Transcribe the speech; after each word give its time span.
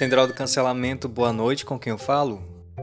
Central 0.00 0.26
do 0.26 0.32
Cancelamento, 0.32 1.06
boa 1.06 1.30
noite, 1.30 1.66
com 1.66 1.78
quem 1.78 1.90
eu 1.90 1.98
falo? 1.98 2.40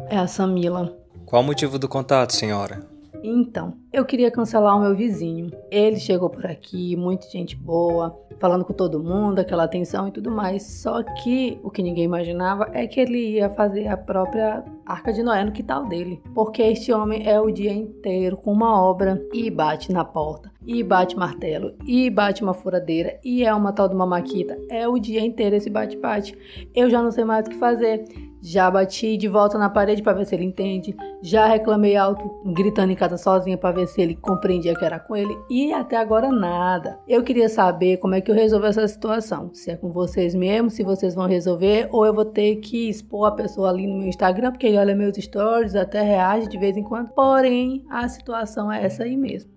É 0.08 0.16
a 0.16 0.28
Samila. 0.28 0.96
Qual 1.26 1.42
o 1.42 1.46
motivo 1.46 1.80
do 1.80 1.90
contato, 1.90 2.32
senhora? 2.32 2.88
Então, 3.24 3.74
eu 3.92 4.06
queria 4.06 4.30
cancelar 4.30 4.78
o 4.78 4.80
meu 4.80 4.96
vizinho. 4.96 5.50
Ele 5.72 5.98
chegou 5.98 6.30
por 6.30 6.46
aqui, 6.46 6.96
muita 6.96 7.28
gente 7.28 7.56
boa, 7.56 8.16
falando 8.38 8.64
com 8.64 8.72
todo 8.72 9.04
mundo, 9.04 9.40
aquela 9.40 9.64
atenção 9.64 10.08
e 10.08 10.12
tudo 10.12 10.30
mais. 10.30 10.62
Só 10.62 11.02
que 11.02 11.60
o 11.64 11.72
que 11.72 11.82
ninguém 11.82 12.04
imaginava 12.04 12.70
é 12.72 12.86
que 12.86 13.00
ele 13.00 13.32
ia 13.32 13.50
fazer 13.50 13.88
a 13.88 13.98
própria 13.98 14.64
Arca 14.86 15.12
de 15.12 15.24
Noé 15.24 15.44
no 15.44 15.52
quintal 15.52 15.88
dele. 15.88 16.22
Porque 16.36 16.62
este 16.62 16.94
homem 16.94 17.28
é 17.28 17.42
o 17.42 17.50
dia 17.50 17.74
inteiro 17.74 18.38
com 18.38 18.54
uma 18.54 18.80
obra 18.80 19.20
e 19.34 19.50
bate 19.50 19.92
na 19.92 20.06
porta, 20.06 20.52
e 20.68 20.84
bate 20.84 21.16
martelo, 21.16 21.74
e 21.88 22.10
bate 22.10 22.44
uma 22.44 22.54
furadeira, 22.54 23.18
e 23.24 23.46
é 23.46 23.54
uma 23.54 23.72
tal 23.72 23.88
de 23.88 23.96
uma 23.96 24.06
maquita. 24.06 24.58
É 24.70 24.86
o 24.86 25.00
dia 25.00 25.26
inteiro 25.26 25.56
esse 25.56 25.70
bate-bate. 25.70 26.38
Eu 26.76 26.90
já 26.90 27.02
não 27.02 27.10
sei 27.10 27.24
mais 27.24 27.48
o 27.48 27.50
que 27.50 27.56
fazer. 27.56 28.04
Já 28.40 28.70
bati 28.70 29.18
de 29.18 29.28
volta 29.28 29.58
na 29.58 29.70
parede 29.70 30.04
para 30.04 30.14
ver 30.14 30.26
se 30.26 30.36
ele 30.36 30.44
entende. 30.44 30.96
Já 31.22 31.48
reclamei 31.48 31.96
alto, 31.96 32.30
gritando 32.54 32.92
em 32.92 32.96
casa 32.96 33.18
sozinha 33.18 33.58
para 33.58 33.76
ver 33.76 33.88
se 33.88 34.00
ele 34.00 34.16
compreendia 34.16 34.76
que 34.76 34.86
era 34.86 35.00
com 35.00 35.16
ele. 35.16 35.36
E 35.50 35.74
até 35.74 35.98
agora 35.98 36.32
nada. 36.32 37.00
Eu 37.08 37.24
queria 37.24 37.50
saber 37.50 37.98
como 37.98 38.14
é 38.14 38.22
que 38.22 38.30
eu 38.30 38.36
resolvo 38.36 38.68
essa 38.68 38.88
situação. 38.88 39.50
Se 39.54 39.72
é 39.72 39.76
com 39.76 39.92
vocês 39.92 40.36
mesmo, 40.36 40.70
se 40.70 40.84
vocês 40.84 41.16
vão 41.16 41.28
resolver, 41.28 41.90
ou 41.92 42.06
eu 42.06 42.14
vou 42.14 42.26
ter 42.26 42.58
que 42.58 42.90
expor 42.90 43.28
a 43.28 43.32
pessoa 43.32 43.70
ali 43.70 43.88
no 43.88 43.98
meu 43.98 44.08
Instagram, 44.08 44.52
porque 44.52 44.68
ele 44.68 44.78
olha 44.78 44.96
meus 44.96 45.18
stories, 45.18 45.76
até 45.76 46.02
reage 46.02 46.48
de 46.48 46.60
vez 46.60 46.78
em 46.78 46.84
quando. 46.84 47.10
Porém, 47.10 47.84
a 47.90 48.08
situação 48.08 48.72
é 48.72 48.86
essa 48.86 49.04
aí 49.04 49.18
mesmo. 49.18 49.57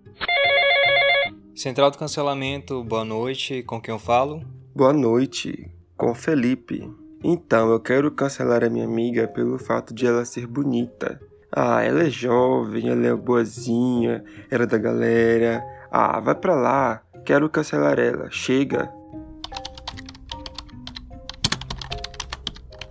Central 1.60 1.90
do 1.90 1.98
Cancelamento, 1.98 2.82
boa 2.82 3.04
noite. 3.04 3.62
Com 3.64 3.78
quem 3.78 3.92
eu 3.92 3.98
falo? 3.98 4.42
Boa 4.74 4.94
noite, 4.94 5.70
com 5.94 6.14
Felipe. 6.14 6.90
Então, 7.22 7.70
eu 7.70 7.78
quero 7.78 8.10
cancelar 8.10 8.64
a 8.64 8.70
minha 8.70 8.86
amiga 8.86 9.28
pelo 9.28 9.58
fato 9.58 9.92
de 9.92 10.06
ela 10.06 10.24
ser 10.24 10.46
bonita. 10.46 11.20
Ah, 11.52 11.82
ela 11.82 12.04
é 12.04 12.08
jovem, 12.08 12.88
ela 12.88 13.06
é 13.06 13.14
boazinha, 13.14 14.24
era 14.50 14.66
da 14.66 14.78
galera. 14.78 15.62
Ah, 15.90 16.18
vai 16.18 16.34
pra 16.34 16.54
lá, 16.54 17.02
quero 17.26 17.46
cancelar 17.50 17.98
ela, 17.98 18.30
chega. 18.30 18.90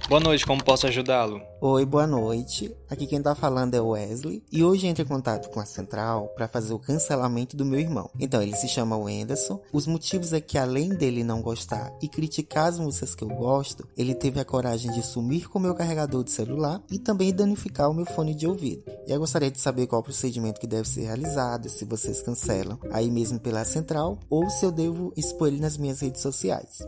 Boa 0.09 0.19
noite, 0.19 0.43
como 0.43 0.63
posso 0.63 0.87
ajudá-lo? 0.87 1.39
Oi, 1.61 1.85
boa 1.85 2.07
noite. 2.07 2.75
Aqui 2.89 3.05
quem 3.05 3.21
tá 3.21 3.35
falando 3.35 3.75
é 3.75 3.79
o 3.79 3.89
Wesley 3.89 4.43
e 4.51 4.63
hoje 4.63 4.87
entro 4.87 5.03
em 5.03 5.07
contato 5.07 5.51
com 5.51 5.59
a 5.59 5.65
central 5.65 6.29
para 6.29 6.47
fazer 6.47 6.73
o 6.73 6.79
cancelamento 6.79 7.55
do 7.55 7.63
meu 7.63 7.79
irmão. 7.79 8.09
Então, 8.19 8.41
ele 8.41 8.55
se 8.55 8.67
chama 8.67 8.97
Wenderson. 8.97 9.61
Os 9.71 9.85
motivos 9.85 10.33
é 10.33 10.41
que 10.41 10.57
além 10.57 10.89
dele 10.89 11.23
não 11.23 11.43
gostar 11.43 11.93
e 12.01 12.07
criticar 12.07 12.69
as 12.69 12.79
músicas 12.79 13.13
que 13.13 13.23
eu 13.23 13.27
gosto, 13.27 13.87
ele 13.95 14.15
teve 14.15 14.39
a 14.39 14.45
coragem 14.45 14.91
de 14.93 15.05
sumir 15.05 15.47
com 15.47 15.59
o 15.59 15.61
meu 15.61 15.75
carregador 15.75 16.23
de 16.23 16.31
celular 16.31 16.81
e 16.89 16.97
também 16.97 17.31
danificar 17.31 17.87
o 17.87 17.93
meu 17.93 18.07
fone 18.07 18.33
de 18.33 18.47
ouvido. 18.47 18.81
Eu 19.05 19.19
gostaria 19.19 19.51
de 19.51 19.61
saber 19.61 19.85
qual 19.85 20.01
procedimento 20.01 20.59
que 20.59 20.65
deve 20.65 20.87
ser 20.87 21.01
realizado, 21.01 21.69
se 21.69 21.85
vocês 21.85 22.19
cancelam 22.23 22.79
aí 22.91 23.11
mesmo 23.11 23.39
pela 23.39 23.63
central 23.63 24.17
ou 24.27 24.49
se 24.49 24.65
eu 24.65 24.71
devo 24.71 25.13
expor 25.15 25.49
ele 25.49 25.59
nas 25.59 25.77
minhas 25.77 25.99
redes 25.99 26.23
sociais. 26.23 26.79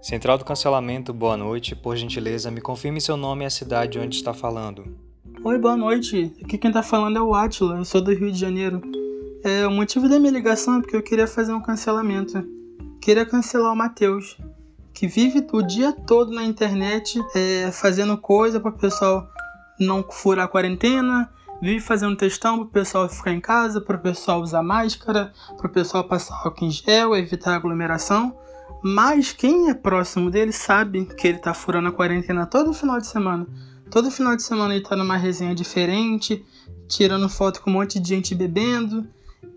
Central 0.00 0.38
do 0.38 0.44
Cancelamento, 0.44 1.12
boa 1.12 1.36
noite. 1.36 1.74
Por 1.74 1.96
gentileza, 1.96 2.50
me 2.50 2.60
confirme 2.60 3.00
seu 3.00 3.16
nome 3.16 3.44
e 3.44 3.46
a 3.46 3.50
cidade 3.50 3.98
onde 3.98 4.16
está 4.16 4.32
falando. 4.32 4.96
Oi, 5.42 5.58
boa 5.58 5.76
noite. 5.76 6.32
Aqui 6.42 6.56
quem 6.56 6.70
tá 6.70 6.82
falando 6.82 7.18
é 7.18 7.20
o 7.20 7.34
Atila, 7.34 7.76
eu 7.76 7.84
sou 7.84 8.00
do 8.00 8.14
Rio 8.14 8.30
de 8.30 8.38
Janeiro. 8.38 8.80
É, 9.42 9.66
o 9.66 9.70
motivo 9.70 10.08
da 10.08 10.18
minha 10.18 10.32
ligação 10.32 10.78
é 10.78 10.80
porque 10.80 10.96
eu 10.96 11.02
queria 11.02 11.26
fazer 11.26 11.52
um 11.52 11.60
cancelamento. 11.60 12.46
Queria 13.00 13.26
cancelar 13.26 13.72
o 13.72 13.76
Matheus, 13.76 14.38
que 14.94 15.08
vive 15.08 15.44
o 15.52 15.62
dia 15.62 15.92
todo 15.92 16.32
na 16.32 16.44
internet 16.44 17.20
é, 17.34 17.70
fazendo 17.72 18.16
coisa 18.16 18.60
para 18.60 18.70
o 18.70 18.78
pessoal 18.78 19.28
não 19.80 20.04
furar 20.08 20.44
a 20.44 20.48
quarentena, 20.48 21.28
vive 21.60 21.80
fazendo 21.80 22.16
textão 22.16 22.58
para 22.58 22.66
o 22.66 22.68
pessoal 22.68 23.08
ficar 23.08 23.32
em 23.32 23.40
casa, 23.40 23.80
para 23.80 23.96
o 23.96 24.00
pessoal 24.00 24.40
usar 24.40 24.62
máscara, 24.62 25.32
para 25.56 25.66
o 25.66 25.70
pessoal 25.70 26.04
passar 26.04 26.40
álcool 26.44 26.66
em 26.66 26.70
gel, 26.70 27.16
evitar 27.16 27.54
aglomeração. 27.54 28.36
Mas 28.82 29.32
quem 29.32 29.70
é 29.70 29.74
próximo 29.74 30.30
dele 30.30 30.52
sabe 30.52 31.04
que 31.04 31.26
ele 31.26 31.38
tá 31.38 31.52
furando 31.52 31.88
a 31.88 31.92
quarentena 31.92 32.46
todo 32.46 32.72
final 32.72 32.98
de 32.98 33.06
semana. 33.06 33.46
Todo 33.90 34.10
final 34.10 34.36
de 34.36 34.42
semana 34.42 34.74
ele 34.74 34.84
tá 34.84 34.94
numa 34.94 35.16
resenha 35.16 35.54
diferente, 35.54 36.44
tirando 36.86 37.28
foto 37.28 37.60
com 37.60 37.70
um 37.70 37.74
monte 37.74 37.98
de 37.98 38.08
gente 38.08 38.34
bebendo. 38.34 39.06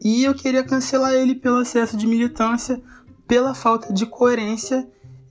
E 0.03 0.23
eu 0.23 0.33
queria 0.33 0.63
cancelar 0.63 1.13
ele 1.13 1.35
pelo 1.35 1.61
excesso 1.61 1.95
de 1.95 2.07
militância, 2.07 2.81
pela 3.27 3.53
falta 3.53 3.93
de 3.93 4.05
coerência 4.05 4.87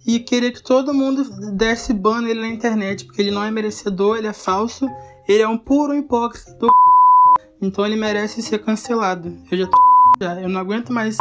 e 0.07 0.19
queria 0.19 0.51
que 0.51 0.63
todo 0.63 0.95
mundo 0.95 1.25
desse 1.53 1.93
ban 1.93 2.23
nele 2.23 2.41
na 2.41 2.49
internet, 2.49 3.05
porque 3.05 3.21
ele 3.21 3.31
não 3.31 3.45
é 3.45 3.51
merecedor, 3.51 4.17
ele 4.17 4.27
é 4.27 4.33
falso, 4.33 4.89
ele 5.29 5.43
é 5.43 5.49
um 5.49 5.59
puro 5.59 5.95
hipócrita 5.95 6.55
do 6.55 6.69
então 7.63 7.85
ele 7.85 7.97
merece 7.97 8.41
ser 8.41 8.59
cancelado. 8.61 9.37
Eu 9.51 9.59
já 9.59 9.67
tô 9.67 9.77
eu 10.43 10.49
não 10.49 10.61
aguento 10.61 10.93
mais 10.93 11.17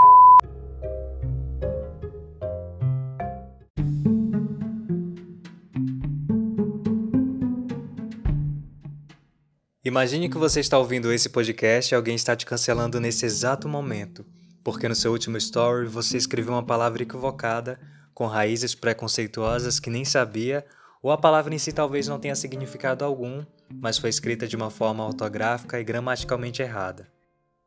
Imagine 9.90 10.30
que 10.30 10.38
você 10.38 10.60
está 10.60 10.78
ouvindo 10.78 11.12
esse 11.12 11.30
podcast 11.30 11.92
e 11.92 11.96
alguém 11.96 12.14
está 12.14 12.36
te 12.36 12.46
cancelando 12.46 13.00
nesse 13.00 13.26
exato 13.26 13.68
momento, 13.68 14.24
porque 14.64 14.88
no 14.88 14.94
seu 14.94 15.12
último 15.12 15.36
story 15.36 15.88
você 15.88 16.16
escreveu 16.16 16.54
uma 16.54 16.62
palavra 16.62 17.02
equivocada, 17.02 17.80
com 18.14 18.28
raízes 18.28 18.76
preconceituosas 18.76 19.80
que 19.80 19.90
nem 19.90 20.06
sabia, 20.06 20.64
ou 21.02 21.10
a 21.10 21.18
palavra 21.18 21.56
em 21.56 21.58
si 21.58 21.72
talvez 21.72 22.08
não 22.08 22.20
tenha 22.20 22.36
significado 22.36 23.04
algum, 23.04 23.44
mas 23.82 23.98
foi 23.98 24.12
escrita 24.12 24.48
de 24.48 24.56
uma 24.56 24.70
forma 24.70 25.04
ortográfica 25.04 25.80
e 25.80 25.84
gramaticalmente 25.84 26.62
errada. 26.62 27.12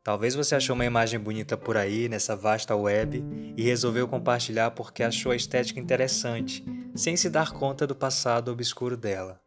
Talvez 0.01 0.33
você 0.33 0.55
achou 0.55 0.75
uma 0.75 0.85
imagem 0.85 1.19
bonita 1.19 1.57
por 1.57 1.75
aí, 1.75 2.07
nessa 2.07 2.37
vasta 2.37 2.73
web, 2.73 3.21
e 3.57 3.63
resolveu 3.63 4.07
compartilhar 4.07 4.71
porque 4.71 5.03
achou 5.03 5.33
a 5.33 5.35
estética 5.35 5.77
interessante, 5.77 6.63
sem 6.95 7.17
se 7.17 7.29
dar 7.29 7.51
conta 7.51 7.85
do 7.85 7.93
passado 7.93 8.49
obscuro 8.49 8.95
dela. 8.95 9.42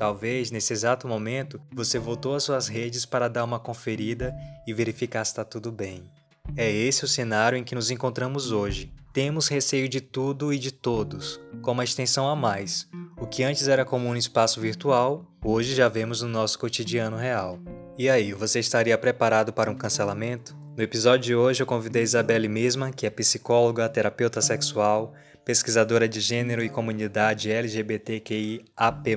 Talvez 0.00 0.50
nesse 0.50 0.72
exato 0.72 1.06
momento 1.06 1.60
você 1.70 1.98
voltou 1.98 2.34
às 2.34 2.42
suas 2.42 2.68
redes 2.68 3.04
para 3.04 3.28
dar 3.28 3.44
uma 3.44 3.60
conferida 3.60 4.34
e 4.66 4.72
verificar 4.72 5.22
se 5.26 5.32
está 5.32 5.44
tudo 5.44 5.70
bem. 5.70 6.10
É 6.56 6.72
esse 6.72 7.04
o 7.04 7.06
cenário 7.06 7.58
em 7.58 7.62
que 7.62 7.74
nos 7.74 7.90
encontramos 7.90 8.50
hoje. 8.50 8.90
Temos 9.12 9.46
receio 9.48 9.90
de 9.90 10.00
tudo 10.00 10.54
e 10.54 10.58
de 10.58 10.72
todos, 10.72 11.38
com 11.60 11.72
uma 11.72 11.84
extensão 11.84 12.26
a 12.26 12.34
mais. 12.34 12.88
O 13.20 13.26
que 13.26 13.42
antes 13.42 13.68
era 13.68 13.84
comum 13.84 14.12
no 14.12 14.16
espaço 14.16 14.58
virtual, 14.58 15.26
hoje 15.44 15.74
já 15.74 15.86
vemos 15.86 16.22
no 16.22 16.28
nosso 16.30 16.58
cotidiano 16.58 17.18
real. 17.18 17.58
E 17.98 18.08
aí, 18.08 18.32
você 18.32 18.58
estaria 18.58 18.96
preparado 18.96 19.52
para 19.52 19.70
um 19.70 19.76
cancelamento? 19.76 20.56
No 20.78 20.82
episódio 20.82 21.26
de 21.26 21.34
hoje 21.34 21.62
eu 21.62 21.66
convidei 21.66 22.02
Isabelle 22.02 22.48
Mesma, 22.48 22.90
que 22.90 23.04
é 23.04 23.10
psicóloga, 23.10 23.86
terapeuta 23.86 24.40
sexual, 24.40 25.12
pesquisadora 25.44 26.08
de 26.08 26.20
gênero 26.20 26.62
e 26.62 26.68
comunidade 26.68 27.50
LGBTQIAP+, 27.50 29.16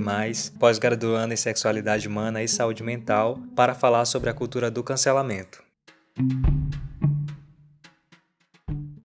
pós-graduanda 0.59 1.33
em 1.33 1.37
sexualidade 1.37 2.07
humana 2.07 2.41
e 2.41 2.47
saúde 2.47 2.83
mental, 2.83 3.39
para 3.55 3.75
falar 3.75 4.05
sobre 4.05 4.29
a 4.29 4.33
cultura 4.33 4.71
do 4.71 4.83
cancelamento. 4.83 5.63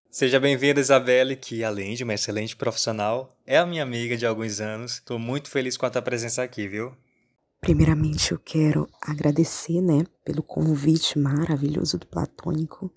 Seja 0.09 0.39
bem-vinda, 0.39 0.81
Isabelle, 0.81 1.35
que 1.35 1.63
além 1.63 1.93
de 1.93 2.03
uma 2.03 2.13
excelente 2.13 2.55
profissional, 2.55 3.37
é 3.45 3.57
a 3.57 3.65
minha 3.65 3.83
amiga 3.83 4.17
de 4.17 4.25
alguns 4.25 4.59
anos. 4.59 4.93
Estou 4.93 5.17
muito 5.17 5.49
feliz 5.49 5.77
com 5.77 5.85
a 5.85 5.89
tua 5.89 6.01
presença 6.01 6.43
aqui, 6.43 6.67
viu? 6.67 6.93
Primeiramente, 7.61 8.31
eu 8.31 8.39
quero 8.39 8.87
agradecer, 9.01 9.81
né, 9.81 10.03
pelo 10.25 10.41
convite 10.41 11.19
maravilhoso 11.19 11.97
do 11.97 12.07
Platônico. 12.07 12.91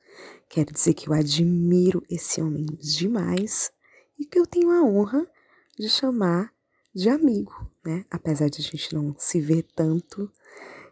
Quero 0.48 0.72
dizer 0.72 0.94
que 0.94 1.08
eu 1.08 1.12
admiro 1.12 2.02
esse 2.08 2.40
homem 2.40 2.66
demais 2.80 3.70
e 4.22 4.24
que 4.24 4.38
eu 4.38 4.46
tenho 4.46 4.70
a 4.70 4.84
honra 4.84 5.26
de 5.76 5.88
chamar 5.88 6.52
de 6.94 7.08
amigo, 7.08 7.68
né? 7.84 8.04
Apesar 8.08 8.48
de 8.48 8.60
a 8.60 8.62
gente 8.62 8.94
não 8.94 9.16
se 9.18 9.40
ver 9.40 9.64
tanto, 9.74 10.30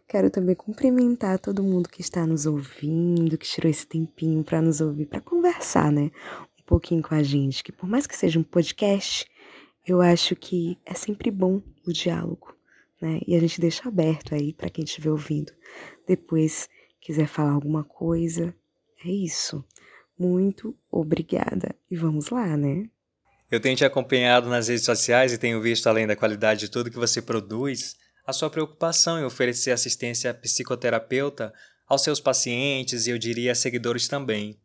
quero 0.08 0.28
também 0.28 0.56
cumprimentar 0.56 1.38
todo 1.38 1.62
mundo 1.62 1.88
que 1.88 2.00
está 2.00 2.26
nos 2.26 2.44
ouvindo, 2.44 3.38
que 3.38 3.46
tirou 3.46 3.70
esse 3.70 3.86
tempinho 3.86 4.42
para 4.42 4.60
nos 4.60 4.80
ouvir, 4.80 5.06
para 5.06 5.20
conversar, 5.20 5.92
né? 5.92 6.10
Um 6.58 6.64
pouquinho 6.66 7.02
com 7.02 7.14
a 7.14 7.22
gente, 7.22 7.62
que 7.62 7.70
por 7.70 7.88
mais 7.88 8.04
que 8.04 8.16
seja 8.16 8.40
um 8.40 8.42
podcast, 8.42 9.30
eu 9.86 10.00
acho 10.00 10.34
que 10.34 10.76
é 10.84 10.94
sempre 10.94 11.30
bom 11.30 11.62
o 11.86 11.92
diálogo, 11.92 12.52
né? 13.00 13.20
E 13.28 13.36
a 13.36 13.38
gente 13.38 13.60
deixa 13.60 13.88
aberto 13.88 14.34
aí 14.34 14.52
para 14.52 14.70
quem 14.70 14.82
estiver 14.82 15.10
ouvindo. 15.10 15.52
Depois 16.04 16.68
quiser 17.00 17.28
falar 17.28 17.52
alguma 17.52 17.84
coisa, 17.84 18.52
é 19.04 19.08
isso. 19.08 19.64
Muito 20.18 20.76
obrigada 20.90 21.76
e 21.88 21.94
vamos 21.94 22.30
lá, 22.30 22.56
né? 22.56 22.90
Eu 23.50 23.58
tenho 23.58 23.76
te 23.76 23.84
acompanhado 23.84 24.48
nas 24.48 24.68
redes 24.68 24.84
sociais 24.84 25.32
e 25.32 25.38
tenho 25.38 25.60
visto, 25.60 25.88
além 25.88 26.06
da 26.06 26.14
qualidade 26.14 26.60
de 26.60 26.68
tudo 26.68 26.90
que 26.90 26.98
você 26.98 27.20
produz, 27.20 27.96
a 28.24 28.32
sua 28.32 28.48
preocupação 28.48 29.18
em 29.18 29.24
oferecer 29.24 29.72
assistência 29.72 30.32
psicoterapeuta 30.32 31.52
aos 31.88 32.02
seus 32.02 32.20
pacientes 32.20 33.08
e 33.08 33.10
eu 33.10 33.18
diria 33.18 33.52
seguidores 33.54 34.06
também. 34.06 34.60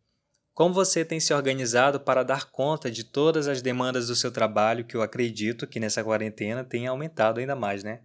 Como 0.53 0.73
você 0.73 1.03
tem 1.03 1.19
se 1.19 1.33
organizado 1.33 1.99
para 1.99 2.23
dar 2.23 2.51
conta 2.51 2.91
de 2.91 3.03
todas 3.03 3.47
as 3.47 3.59
demandas 3.59 4.07
do 4.07 4.15
seu 4.15 4.31
trabalho, 4.31 4.85
que 4.85 4.95
eu 4.95 5.01
acredito 5.01 5.65
que 5.65 5.79
nessa 5.79 6.03
quarentena 6.03 6.63
tenha 6.63 6.91
aumentado 6.91 7.39
ainda 7.39 7.55
mais, 7.55 7.83
né? 7.83 8.01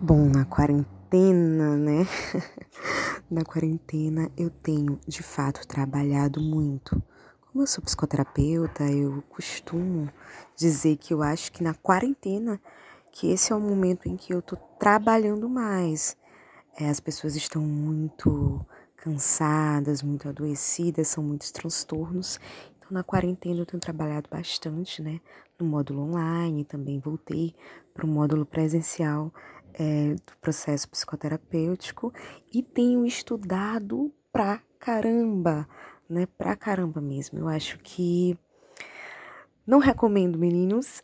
Bom, 0.00 0.28
na 0.28 0.44
quarentena, 0.44 1.76
né? 1.76 2.06
na 3.28 3.44
quarentena 3.44 4.30
eu 4.38 4.48
tenho 4.48 4.98
de 5.08 5.22
fato 5.22 5.66
trabalhado 5.66 6.40
muito. 6.40 7.02
Como 7.54 7.62
eu 7.62 7.68
sou 7.68 7.84
psicoterapeuta, 7.84 8.82
eu 8.90 9.22
costumo 9.28 10.10
dizer 10.56 10.96
que 10.96 11.14
eu 11.14 11.22
acho 11.22 11.52
que 11.52 11.62
na 11.62 11.72
quarentena 11.72 12.60
que 13.12 13.30
esse 13.30 13.52
é 13.52 13.54
o 13.54 13.60
momento 13.60 14.08
em 14.08 14.16
que 14.16 14.34
eu 14.34 14.42
tô 14.42 14.56
trabalhando 14.56 15.48
mais. 15.48 16.16
É, 16.76 16.90
as 16.90 16.98
pessoas 16.98 17.36
estão 17.36 17.62
muito 17.62 18.66
cansadas, 18.96 20.02
muito 20.02 20.28
adoecidas, 20.28 21.06
são 21.06 21.22
muitos 21.22 21.52
transtornos. 21.52 22.40
Então, 22.76 22.88
na 22.90 23.04
quarentena 23.04 23.60
eu 23.60 23.66
tenho 23.66 23.80
trabalhado 23.80 24.28
bastante, 24.28 25.00
né? 25.00 25.20
No 25.56 25.64
módulo 25.64 26.02
online, 26.02 26.64
também 26.64 26.98
voltei 26.98 27.54
para 27.94 28.04
o 28.04 28.08
módulo 28.08 28.44
presencial 28.44 29.32
é, 29.74 30.14
do 30.14 30.36
processo 30.40 30.88
psicoterapêutico 30.88 32.12
e 32.52 32.64
tenho 32.64 33.06
estudado 33.06 34.12
pra 34.32 34.60
caramba, 34.80 35.68
né? 36.08 36.26
Pra 36.26 36.56
caramba 36.56 37.00
mesmo. 37.00 37.38
Eu 37.38 37.48
acho 37.48 37.78
que 37.78 38.36
não 39.66 39.78
recomendo, 39.78 40.38
meninos, 40.38 41.00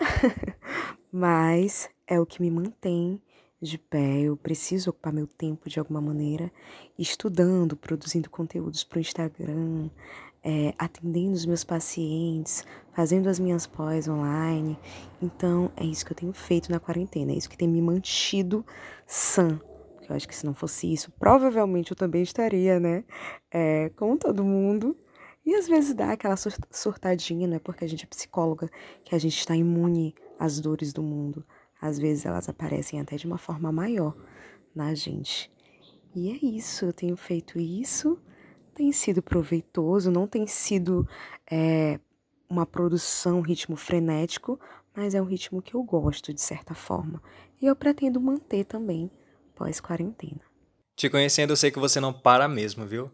mas 1.10 1.88
é 2.06 2.20
o 2.20 2.26
que 2.26 2.42
me 2.42 2.50
mantém 2.50 3.20
de 3.60 3.76
pé, 3.76 4.20
eu 4.22 4.36
preciso 4.36 4.90
ocupar 4.90 5.12
meu 5.12 5.26
tempo 5.26 5.68
de 5.68 5.78
alguma 5.78 6.00
maneira, 6.00 6.50
estudando, 6.98 7.76
produzindo 7.76 8.30
conteúdos 8.30 8.82
para 8.82 8.96
o 8.96 9.00
Instagram, 9.00 9.90
é, 10.42 10.72
atendendo 10.78 11.34
os 11.34 11.44
meus 11.44 11.62
pacientes, 11.62 12.64
fazendo 12.92 13.28
as 13.28 13.38
minhas 13.38 13.66
pós 13.66 14.08
online. 14.08 14.78
Então, 15.20 15.70
é 15.76 15.84
isso 15.84 16.06
que 16.06 16.12
eu 16.12 16.16
tenho 16.16 16.32
feito 16.32 16.70
na 16.70 16.80
quarentena, 16.80 17.32
é 17.32 17.34
isso 17.34 17.50
que 17.50 17.56
tem 17.56 17.68
me 17.68 17.82
mantido 17.82 18.64
sã. 19.06 19.60
Eu 20.12 20.16
acho 20.16 20.28
que 20.28 20.34
se 20.34 20.44
não 20.44 20.54
fosse 20.54 20.92
isso, 20.92 21.10
provavelmente 21.12 21.92
eu 21.92 21.96
também 21.96 22.22
estaria, 22.22 22.80
né? 22.80 23.04
É, 23.50 23.90
como 23.90 24.18
todo 24.18 24.44
mundo. 24.44 24.96
E 25.44 25.54
às 25.54 25.66
vezes 25.66 25.94
dá 25.94 26.12
aquela 26.12 26.36
surtadinha, 26.36 27.48
não 27.48 27.56
é 27.56 27.58
porque 27.58 27.84
a 27.84 27.88
gente 27.88 28.04
é 28.04 28.06
psicóloga 28.06 28.68
que 29.04 29.14
a 29.14 29.18
gente 29.18 29.38
está 29.38 29.56
imune 29.56 30.14
às 30.38 30.60
dores 30.60 30.92
do 30.92 31.02
mundo. 31.02 31.44
Às 31.80 31.98
vezes 31.98 32.26
elas 32.26 32.48
aparecem 32.48 33.00
até 33.00 33.16
de 33.16 33.26
uma 33.26 33.38
forma 33.38 33.72
maior 33.72 34.14
na 34.74 34.94
gente. 34.94 35.50
E 36.14 36.30
é 36.30 36.44
isso, 36.44 36.84
eu 36.84 36.92
tenho 36.92 37.16
feito 37.16 37.58
isso, 37.58 38.18
tem 38.74 38.92
sido 38.92 39.22
proveitoso, 39.22 40.10
não 40.10 40.26
tem 40.26 40.46
sido 40.46 41.08
é, 41.50 41.98
uma 42.48 42.66
produção, 42.66 43.38
um 43.38 43.42
ritmo 43.42 43.76
frenético, 43.76 44.58
mas 44.94 45.14
é 45.14 45.22
um 45.22 45.24
ritmo 45.24 45.62
que 45.62 45.74
eu 45.74 45.82
gosto 45.82 46.34
de 46.34 46.40
certa 46.40 46.74
forma. 46.74 47.22
E 47.62 47.66
eu 47.66 47.76
pretendo 47.76 48.20
manter 48.20 48.64
também 48.64 49.10
pós-quarentena. 49.60 50.40
Te 50.96 51.10
conhecendo, 51.10 51.50
eu 51.50 51.56
sei 51.56 51.70
que 51.70 51.78
você 51.78 52.00
não 52.00 52.14
para 52.14 52.48
mesmo, 52.48 52.86
viu? 52.86 53.10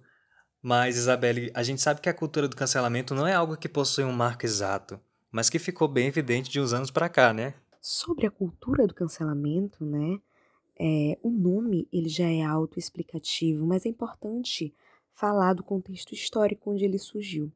Mas, 0.63 0.97
Isabelle, 0.97 1.51
a 1.53 1.63
gente 1.65 1.83
sabe 1.83 2.01
que 2.01 2.09
a 2.09 2.15
cultura 2.15 2.47
do 2.47 2.55
cancelamento 2.55 3.17
não 3.17 3.27
é 3.27 3.35
algo 3.35 3.57
que 3.57 3.69
possui 3.69 4.05
um 4.05 4.13
marco 4.13 4.47
exato, 4.47 5.01
mas 5.29 5.51
que 5.51 5.59
ficou 5.59 5.89
bem 5.89 6.07
evidente 6.07 6.49
de 6.49 6.61
uns 6.61 6.73
anos 6.73 6.93
para 6.93 7.09
cá, 7.09 7.33
né? 7.33 7.55
Sobre 7.81 8.27
a 8.27 8.31
cultura 8.31 8.87
do 8.87 8.95
cancelamento, 8.95 9.85
né? 9.85 10.21
É, 10.79 11.19
o 11.21 11.31
nome 11.31 11.89
ele 11.93 12.09
já 12.09 12.29
é 12.29 12.43
autoexplicativo, 12.43 13.67
mas 13.67 13.85
é 13.85 13.89
importante 13.89 14.73
falar 15.11 15.53
do 15.53 15.65
contexto 15.65 16.15
histórico 16.15 16.71
onde 16.71 16.85
ele 16.85 16.99
surgiu. 16.99 17.51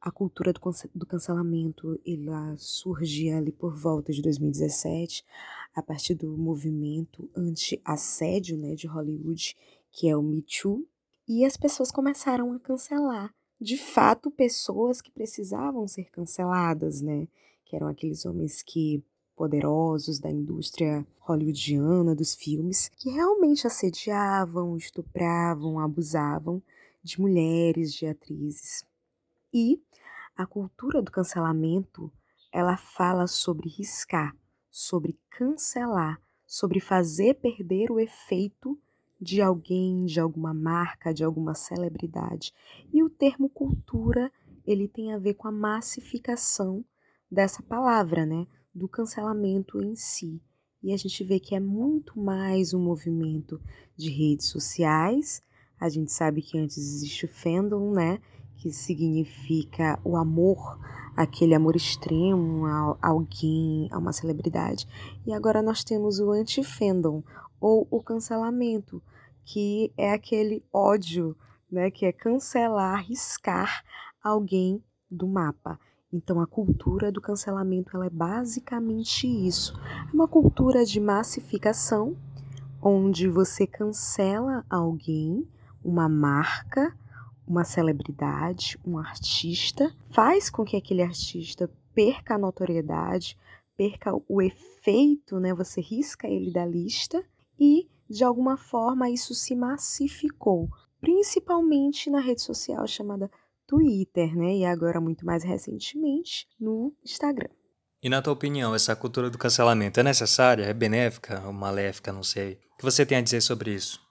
A 0.00 0.10
cultura 0.12 0.52
do, 0.52 0.60
do 0.94 1.06
cancelamento 1.06 2.00
ela 2.06 2.54
surge 2.58 3.28
ali 3.28 3.50
por 3.50 3.74
volta 3.74 4.12
de 4.12 4.22
2017, 4.22 5.24
a 5.76 5.82
partir 5.82 6.14
do 6.14 6.36
movimento 6.36 7.30
anti-assédio 7.36 8.56
né, 8.56 8.74
de 8.74 8.86
Hollywood, 8.86 9.54
que 9.92 10.08
é 10.08 10.16
o 10.16 10.22
Me 10.22 10.42
Too, 10.42 10.88
e 11.28 11.44
as 11.44 11.56
pessoas 11.56 11.92
começaram 11.92 12.52
a 12.52 12.58
cancelar, 12.58 13.34
de 13.60 13.76
fato, 13.76 14.30
pessoas 14.30 15.00
que 15.00 15.10
precisavam 15.10 15.86
ser 15.86 16.10
canceladas, 16.10 17.00
né? 17.00 17.26
Que 17.64 17.74
eram 17.74 17.88
aqueles 17.88 18.24
homens 18.26 18.62
que 18.62 19.02
poderosos 19.34 20.18
da 20.18 20.30
indústria 20.30 21.06
hollywoodiana 21.20 22.14
dos 22.14 22.34
filmes 22.34 22.88
que 22.96 23.10
realmente 23.10 23.66
assediavam, 23.66 24.76
estupravam, 24.76 25.78
abusavam 25.78 26.62
de 27.02 27.20
mulheres, 27.20 27.92
de 27.92 28.06
atrizes. 28.06 28.84
E 29.52 29.80
a 30.36 30.46
cultura 30.46 31.02
do 31.02 31.10
cancelamento, 31.10 32.12
ela 32.52 32.76
fala 32.76 33.26
sobre 33.26 33.68
riscar, 33.68 34.34
sobre 34.76 35.18
cancelar, 35.30 36.20
sobre 36.46 36.80
fazer 36.80 37.36
perder 37.36 37.90
o 37.90 37.98
efeito 37.98 38.78
de 39.18 39.40
alguém, 39.40 40.04
de 40.04 40.20
alguma 40.20 40.52
marca, 40.52 41.14
de 41.14 41.24
alguma 41.24 41.54
celebridade. 41.54 42.52
E 42.92 43.02
o 43.02 43.08
termo 43.08 43.48
cultura, 43.48 44.30
ele 44.66 44.86
tem 44.86 45.14
a 45.14 45.18
ver 45.18 45.32
com 45.32 45.48
a 45.48 45.52
massificação 45.52 46.84
dessa 47.30 47.62
palavra, 47.62 48.26
né? 48.26 48.46
do 48.74 48.86
cancelamento 48.86 49.82
em 49.82 49.96
si. 49.96 50.42
E 50.82 50.92
a 50.92 50.96
gente 50.98 51.24
vê 51.24 51.40
que 51.40 51.54
é 51.54 51.60
muito 51.60 52.20
mais 52.20 52.74
um 52.74 52.78
movimento 52.78 53.58
de 53.96 54.10
redes 54.10 54.48
sociais. 54.48 55.42
A 55.80 55.88
gente 55.88 56.12
sabe 56.12 56.42
que 56.42 56.58
antes 56.58 56.76
existe 56.76 57.24
o 57.24 57.28
fandom, 57.28 57.92
né? 57.92 58.20
Que 58.56 58.72
significa 58.72 59.98
o 60.04 60.16
amor, 60.16 60.78
aquele 61.16 61.54
amor 61.54 61.76
extremo 61.76 62.66
a 62.66 62.96
alguém, 63.00 63.88
a 63.92 63.98
uma 63.98 64.12
celebridade. 64.12 64.86
E 65.26 65.32
agora 65.32 65.62
nós 65.62 65.84
temos 65.84 66.18
o 66.18 66.30
anti-fandom, 66.30 67.22
ou 67.60 67.86
o 67.90 68.02
cancelamento, 68.02 69.02
que 69.44 69.92
é 69.96 70.12
aquele 70.12 70.64
ódio, 70.72 71.36
né? 71.70 71.90
Que 71.90 72.06
é 72.06 72.12
cancelar, 72.12 73.04
riscar 73.04 73.84
alguém 74.22 74.82
do 75.10 75.26
mapa. 75.26 75.78
Então 76.12 76.40
a 76.40 76.46
cultura 76.46 77.10
do 77.12 77.20
cancelamento 77.20 77.96
ela 77.96 78.06
é 78.06 78.10
basicamente 78.10 79.26
isso. 79.26 79.78
É 80.08 80.14
uma 80.14 80.28
cultura 80.28 80.84
de 80.84 81.00
massificação 81.00 82.16
onde 82.80 83.28
você 83.28 83.66
cancela 83.66 84.64
alguém, 84.70 85.46
uma 85.84 86.08
marca, 86.08 86.96
uma 87.46 87.64
celebridade, 87.64 88.78
um 88.84 88.98
artista, 88.98 89.94
faz 90.12 90.50
com 90.50 90.64
que 90.64 90.76
aquele 90.76 91.02
artista 91.02 91.70
perca 91.94 92.34
a 92.34 92.38
notoriedade, 92.38 93.36
perca 93.76 94.12
o 94.28 94.42
efeito, 94.42 95.38
né? 95.38 95.54
Você 95.54 95.80
risca 95.80 96.26
ele 96.26 96.52
da 96.52 96.66
lista 96.66 97.24
e 97.58 97.88
de 98.08 98.24
alguma 98.24 98.56
forma 98.56 99.10
isso 99.10 99.34
se 99.34 99.54
massificou, 99.54 100.68
principalmente 101.00 102.10
na 102.10 102.20
rede 102.20 102.42
social 102.42 102.86
chamada 102.86 103.30
Twitter, 103.66 104.36
né? 104.36 104.56
E 104.56 104.64
agora, 104.64 105.00
muito 105.00 105.26
mais 105.26 105.42
recentemente, 105.42 106.46
no 106.58 106.94
Instagram. 107.04 107.50
E 108.02 108.08
na 108.08 108.22
tua 108.22 108.32
opinião, 108.32 108.74
essa 108.74 108.94
cultura 108.94 109.28
do 109.28 109.38
cancelamento 109.38 109.98
é 109.98 110.02
necessária, 110.02 110.64
é 110.64 110.72
benéfica 110.72 111.42
ou 111.44 111.52
maléfica, 111.52 112.12
não 112.12 112.22
sei. 112.22 112.60
O 112.74 112.76
que 112.78 112.84
você 112.84 113.04
tem 113.04 113.18
a 113.18 113.22
dizer 113.22 113.40
sobre 113.40 113.74
isso? 113.74 114.05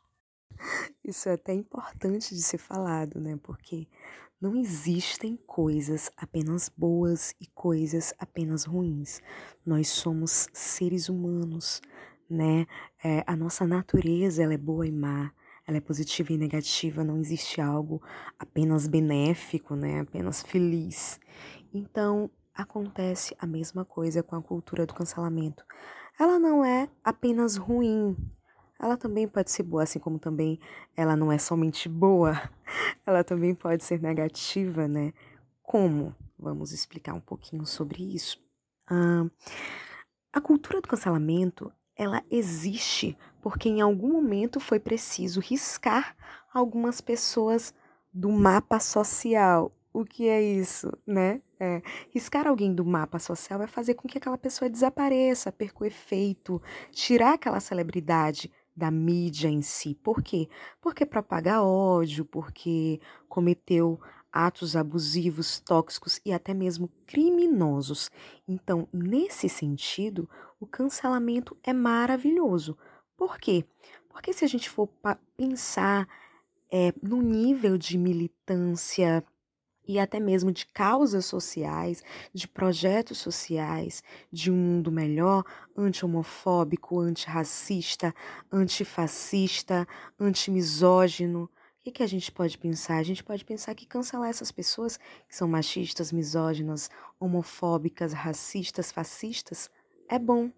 Isso 1.03 1.29
é 1.29 1.33
até 1.33 1.53
importante 1.53 2.33
de 2.33 2.41
ser 2.41 2.57
falado, 2.57 3.19
né? 3.19 3.37
Porque 3.41 3.87
não 4.39 4.55
existem 4.55 5.37
coisas 5.47 6.11
apenas 6.17 6.69
boas 6.69 7.33
e 7.39 7.47
coisas 7.47 8.13
apenas 8.19 8.65
ruins. 8.65 9.21
Nós 9.65 9.89
somos 9.89 10.47
seres 10.53 11.09
humanos, 11.09 11.81
né? 12.29 12.65
É, 13.03 13.23
a 13.25 13.35
nossa 13.35 13.65
natureza 13.65 14.43
ela 14.43 14.53
é 14.53 14.57
boa 14.57 14.85
e 14.85 14.91
má 14.91 15.31
ela 15.67 15.77
é 15.77 15.81
positiva 15.81 16.31
e 16.31 16.37
negativa, 16.37 17.03
não 17.03 17.17
existe 17.17 17.59
algo 17.59 18.01
apenas 18.37 18.87
benéfico, 18.87 19.75
né? 19.75 20.01
Apenas 20.01 20.43
feliz. 20.43 21.19
Então, 21.73 22.29
acontece 22.53 23.35
a 23.39 23.47
mesma 23.47 23.83
coisa 23.83 24.21
com 24.21 24.35
a 24.35 24.41
cultura 24.41 24.85
do 24.85 24.93
cancelamento. 24.93 25.65
Ela 26.19 26.39
não 26.39 26.63
é 26.63 26.87
apenas 27.03 27.57
ruim, 27.57 28.15
ela 28.79 28.97
também 28.97 29.27
pode 29.27 29.51
ser 29.51 29.63
boa, 29.63 29.83
assim 29.83 29.99
como 29.99 30.19
também 30.19 30.59
ela 30.95 31.15
não 31.15 31.31
é 31.31 31.37
somente 31.37 31.87
boa, 31.87 32.33
ela 33.05 33.23
também 33.23 33.55
pode 33.55 33.83
ser 33.83 34.01
negativa, 34.01 34.87
né? 34.87 35.13
Como? 35.61 36.15
Vamos 36.37 36.71
explicar 36.71 37.13
um 37.13 37.21
pouquinho 37.21 37.65
sobre 37.65 38.03
isso. 38.03 38.39
Ah, 38.87 39.25
a 40.31 40.41
cultura 40.41 40.81
do 40.81 40.87
cancelamento, 40.87 41.71
ela 41.95 42.21
existe 42.29 43.17
porque 43.41 43.69
em 43.69 43.79
algum 43.79 44.11
momento 44.11 44.59
foi 44.59 44.79
preciso 44.79 45.39
riscar 45.39 46.15
algumas 46.53 46.99
pessoas 46.99 47.73
do 48.13 48.29
mapa 48.31 48.79
social. 48.79 49.71
O 49.93 50.03
que 50.03 50.27
é 50.27 50.41
isso, 50.41 50.91
né? 51.05 51.41
É, 51.59 51.81
riscar 52.09 52.47
alguém 52.47 52.73
do 52.73 52.83
mapa 52.83 53.17
social 53.17 53.61
é 53.61 53.67
fazer 53.67 53.93
com 53.93 54.09
que 54.09 54.17
aquela 54.17 54.37
pessoa 54.37 54.69
desapareça, 54.69 55.51
perca 55.51 55.83
o 55.83 55.87
efeito, 55.87 56.61
tirar 56.91 57.35
aquela 57.35 57.61
celebridade 57.61 58.51
da 58.75 58.91
mídia 58.91 59.47
em 59.47 59.61
si. 59.61 59.95
Por 59.95 60.21
quê? 60.21 60.49
Porque 60.81 61.05
propaga 61.05 61.61
ódio, 61.63 62.25
porque 62.25 62.99
cometeu 63.29 63.99
atos 64.31 64.75
abusivos, 64.75 65.59
tóxicos 65.61 66.19
e 66.25 66.33
até 66.33 66.53
mesmo 66.53 66.89
criminosos. 67.07 68.11
Então, 68.45 68.87
nesse 68.91 69.47
sentido, 69.47 70.29
o 70.59 70.67
cancelamento 70.67 71.57
é 71.63 71.71
maravilhoso. 71.71 72.77
Por 73.15 73.37
quê? 73.37 73.63
Porque 74.09 74.33
se 74.33 74.43
a 74.43 74.47
gente 74.47 74.69
for 74.69 74.89
pensar 75.37 76.07
é, 76.69 76.93
no 77.01 77.21
nível 77.21 77.77
de 77.77 77.97
militância 77.97 79.23
e 79.87 79.99
até 79.99 80.19
mesmo 80.19 80.51
de 80.51 80.65
causas 80.67 81.25
sociais, 81.25 82.03
de 82.33 82.47
projetos 82.47 83.17
sociais, 83.17 84.03
de 84.31 84.51
um 84.51 84.55
mundo 84.55 84.91
melhor, 84.91 85.43
anti-homofóbico, 85.77 86.99
antirracista, 86.99 88.13
antifascista, 88.51 89.87
antimisógino. 90.19 91.49
O 91.85 91.91
que, 91.91 92.01
a 92.01 92.07
gente 92.07 92.31
pode 92.31 92.57
pensar? 92.57 92.97
A 92.97 93.03
gente 93.03 93.23
pode 93.23 93.45
pensar 93.45 93.75
que 93.75 93.85
cancelar 93.85 94.29
essas 94.29 94.51
pessoas 94.51 94.97
que 94.97 95.35
são 95.35 95.47
machistas, 95.47 96.11
misóginas, 96.11 96.89
homofóbicas, 97.19 98.11
racistas, 98.11 98.91
fascistas 98.91 99.69
é 100.09 100.17
bom. 100.17 100.51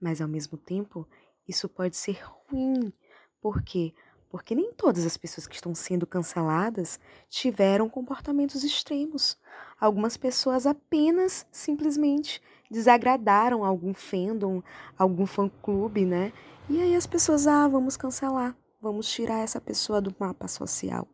Mas 0.00 0.20
ao 0.20 0.28
mesmo 0.28 0.58
tempo, 0.58 1.08
isso 1.46 1.68
pode 1.68 1.96
ser 1.96 2.18
ruim. 2.22 2.92
Por 3.40 3.62
quê? 3.62 3.94
Porque 4.30 4.54
nem 4.54 4.72
todas 4.72 5.06
as 5.06 5.16
pessoas 5.16 5.46
que 5.46 5.54
estão 5.54 5.74
sendo 5.74 6.06
canceladas 6.06 6.98
tiveram 7.28 7.88
comportamentos 7.88 8.64
extremos. 8.64 9.38
Algumas 9.80 10.16
pessoas 10.16 10.66
apenas, 10.66 11.46
simplesmente, 11.50 12.42
desagradaram 12.70 13.64
algum 13.64 13.94
fandom, 13.94 14.62
algum 14.98 15.26
fã-clube, 15.26 16.04
né? 16.04 16.32
E 16.68 16.80
aí 16.80 16.94
as 16.94 17.06
pessoas, 17.06 17.46
ah, 17.46 17.68
vamos 17.68 17.96
cancelar, 17.96 18.56
vamos 18.80 19.08
tirar 19.08 19.38
essa 19.38 19.60
pessoa 19.60 20.00
do 20.00 20.14
mapa 20.18 20.48
social. 20.48 21.06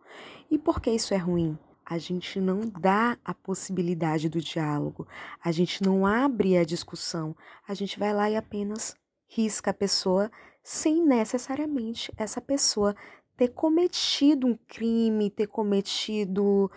E 0.51 0.59
por 0.59 0.81
que 0.81 0.91
isso 0.91 1.13
é 1.13 1.19
ruim? 1.19 1.59
A 1.85 1.99
gente 1.99 2.41
não 2.41 2.61
dá 2.61 3.19
a 3.25 3.35
possibilidade 3.35 4.29
do 4.29 4.41
diálogo, 4.41 5.07
a 5.45 5.53
gente 5.53 5.83
não 5.83 6.07
abre 6.07 6.57
a 6.57 6.65
discussão, 6.65 7.37
a 7.69 7.75
gente 7.75 7.99
vai 7.99 8.15
lá 8.15 8.31
e 8.31 8.37
apenas 8.37 8.95
risca 9.27 9.71
a 9.71 9.75
pessoa 9.75 10.31
sem 10.63 11.05
necessariamente 11.05 12.13
essa 12.17 12.41
pessoa 12.41 12.95
ter 13.37 13.49
cometido 13.49 14.47
um 14.47 14.57
crime, 14.69 15.31
ter 15.31 15.47
cometido 15.47 16.71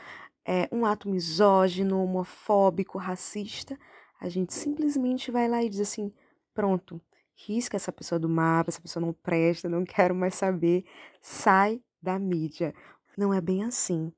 é, 0.45 0.67
um 0.71 0.85
ato 0.85 1.09
misógino, 1.09 2.03
homofóbico, 2.03 2.97
racista. 2.97 3.77
A 4.19 4.29
gente 4.29 4.53
simplesmente 4.53 5.31
vai 5.31 5.47
lá 5.47 5.63
e 5.63 5.69
diz 5.69 5.79
assim: 5.79 6.11
pronto, 6.53 7.01
risca 7.35 7.75
essa 7.75 7.91
pessoa 7.91 8.17
do 8.17 8.29
mapa, 8.29 8.69
essa 8.69 8.81
pessoa 8.81 9.05
não 9.05 9.13
presta, 9.13 9.69
não 9.69 9.83
quero 9.83 10.15
mais 10.15 10.35
saber, 10.35 10.85
sai 11.21 11.81
da 12.01 12.17
mídia. 12.17 12.73
Não 13.17 13.33
é 13.33 13.39
bem 13.39 13.63
assim. 13.63 14.11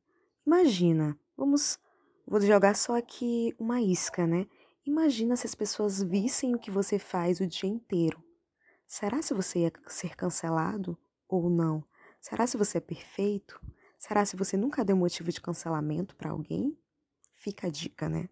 Imagina, 0.46 1.18
vamos, 1.36 1.78
vou 2.26 2.42
jogar 2.42 2.76
só 2.76 2.98
aqui 2.98 3.54
uma 3.60 3.82
isca, 3.82 4.26
né? 4.26 4.48
Imagina 4.86 5.36
se 5.36 5.46
as 5.46 5.54
pessoas 5.54 6.02
vissem 6.02 6.56
o 6.56 6.60
que 6.60 6.72
você 6.72 6.98
faz 6.98 7.40
o 7.40 7.48
dia 7.48 7.70
inteiro. 7.70 8.27
Será 8.88 9.22
se 9.22 9.34
você 9.34 9.60
ia 9.60 9.72
ser 9.88 10.16
cancelado 10.16 10.98
ou 11.28 11.50
não? 11.50 11.84
Será 12.22 12.48
se 12.48 12.56
você 12.56 12.78
é 12.78 12.82
perfeito? 12.82 13.60
Será 13.98 14.26
se 14.26 14.38
você 14.38 14.56
nunca 14.56 14.86
deu 14.86 14.96
motivo 14.96 15.30
de 15.30 15.42
cancelamento 15.42 16.16
para 16.16 16.32
alguém? 16.32 16.74
Fica 17.36 17.68
a 17.68 17.70
dica, 17.70 18.08
né? 18.08 18.30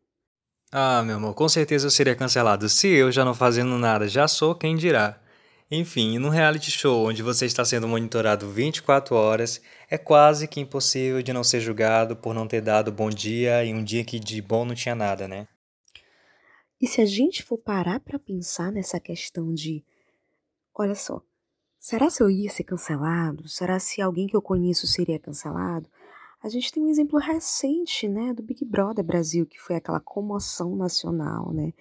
Ah, 0.72 1.04
meu 1.04 1.18
amor, 1.18 1.34
com 1.34 1.50
certeza 1.50 1.88
eu 1.88 1.92
seria 1.92 2.16
cancelado. 2.16 2.70
Se 2.70 2.88
eu 2.88 3.12
já 3.12 3.26
não 3.26 3.34
fazendo 3.34 3.78
nada 3.78 4.08
já 4.08 4.30
sou, 4.30 4.56
quem 4.56 4.78
dirá? 4.78 5.22
Enfim, 5.70 6.18
num 6.20 6.30
reality 6.30 6.72
show 6.72 7.08
onde 7.08 7.22
você 7.22 7.46
está 7.46 7.66
sendo 7.66 7.88
monitorado 7.88 8.50
24 8.50 9.14
horas, 9.14 9.62
é 9.90 9.98
quase 9.98 10.48
que 10.48 10.62
impossível 10.62 11.22
de 11.22 11.34
não 11.34 11.44
ser 11.44 11.60
julgado 11.60 12.16
por 12.16 12.34
não 12.34 12.48
ter 12.48 12.62
dado 12.62 12.92
bom 12.92 13.10
dia 13.10 13.66
em 13.66 13.74
um 13.76 13.84
dia 13.84 14.06
que 14.06 14.20
de 14.20 14.42
bom 14.42 14.64
não 14.64 14.76
tinha 14.76 14.96
nada, 14.96 15.28
né? 15.28 15.48
E 16.80 16.88
se 16.88 17.02
a 17.02 17.06
gente 17.06 17.44
for 17.44 17.58
parar 17.58 18.00
para 18.00 18.20
pensar 18.20 18.72
nessa 18.72 19.00
questão 19.00 19.54
de 19.54 19.84
Olha 20.78 20.94
só, 20.94 21.22
será 21.80 22.10
se 22.10 22.22
eu 22.22 22.30
ia 22.30 22.50
ser 22.50 22.66
cancelado? 22.66 23.48
Será 23.48 23.80
se 23.80 24.02
alguém 24.02 24.28
que 24.28 24.36
eu 24.36 24.42
conheço 24.42 24.86
seria 24.86 25.18
cancelado? 25.18 25.90
A 26.44 26.50
gente 26.50 26.70
tem 26.70 26.84
um 26.84 26.90
exemplo 26.90 27.18
recente, 27.18 28.10
né, 28.10 28.34
do 28.34 28.44
Big 28.44 28.66
Brother 28.66 29.04
Brasil, 29.04 29.46
que 29.46 29.58
foi 29.58 29.78
aquela 29.78 30.02
comoção 30.02 30.76
nacional, 30.76 31.54
né? 31.54 31.74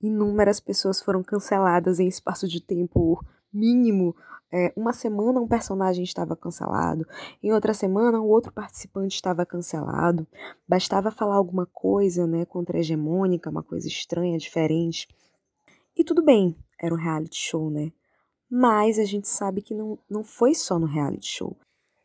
Inúmeras 0.00 0.60
pessoas 0.60 1.00
foram 1.02 1.22
canceladas 1.22 2.00
em 2.00 2.08
espaço 2.08 2.48
de 2.48 2.60
tempo 2.62 3.22
mínimo. 3.52 4.16
É, 4.50 4.72
uma 4.74 4.94
semana 4.94 5.38
um 5.40 5.46
personagem 5.46 6.02
estava 6.02 6.34
cancelado, 6.34 7.06
em 7.42 7.52
outra 7.52 7.74
semana 7.74 8.18
o 8.18 8.28
outro 8.28 8.50
participante 8.50 9.14
estava 9.14 9.44
cancelado. 9.44 10.26
Bastava 10.66 11.10
falar 11.10 11.36
alguma 11.36 11.66
coisa, 11.66 12.26
né, 12.26 12.46
contra-hegemônica, 12.46 13.50
uma 13.50 13.62
coisa 13.62 13.86
estranha, 13.88 14.38
diferente. 14.38 15.06
E 15.94 16.02
tudo 16.02 16.24
bem, 16.24 16.56
era 16.80 16.94
um 16.94 16.98
reality 16.98 17.36
show, 17.36 17.70
né? 17.70 17.92
Mas 18.50 18.98
a 18.98 19.04
gente 19.04 19.28
sabe 19.28 19.62
que 19.62 19.74
não, 19.74 19.98
não 20.08 20.24
foi 20.24 20.54
só 20.54 20.78
no 20.78 20.86
reality 20.86 21.28
show. 21.28 21.56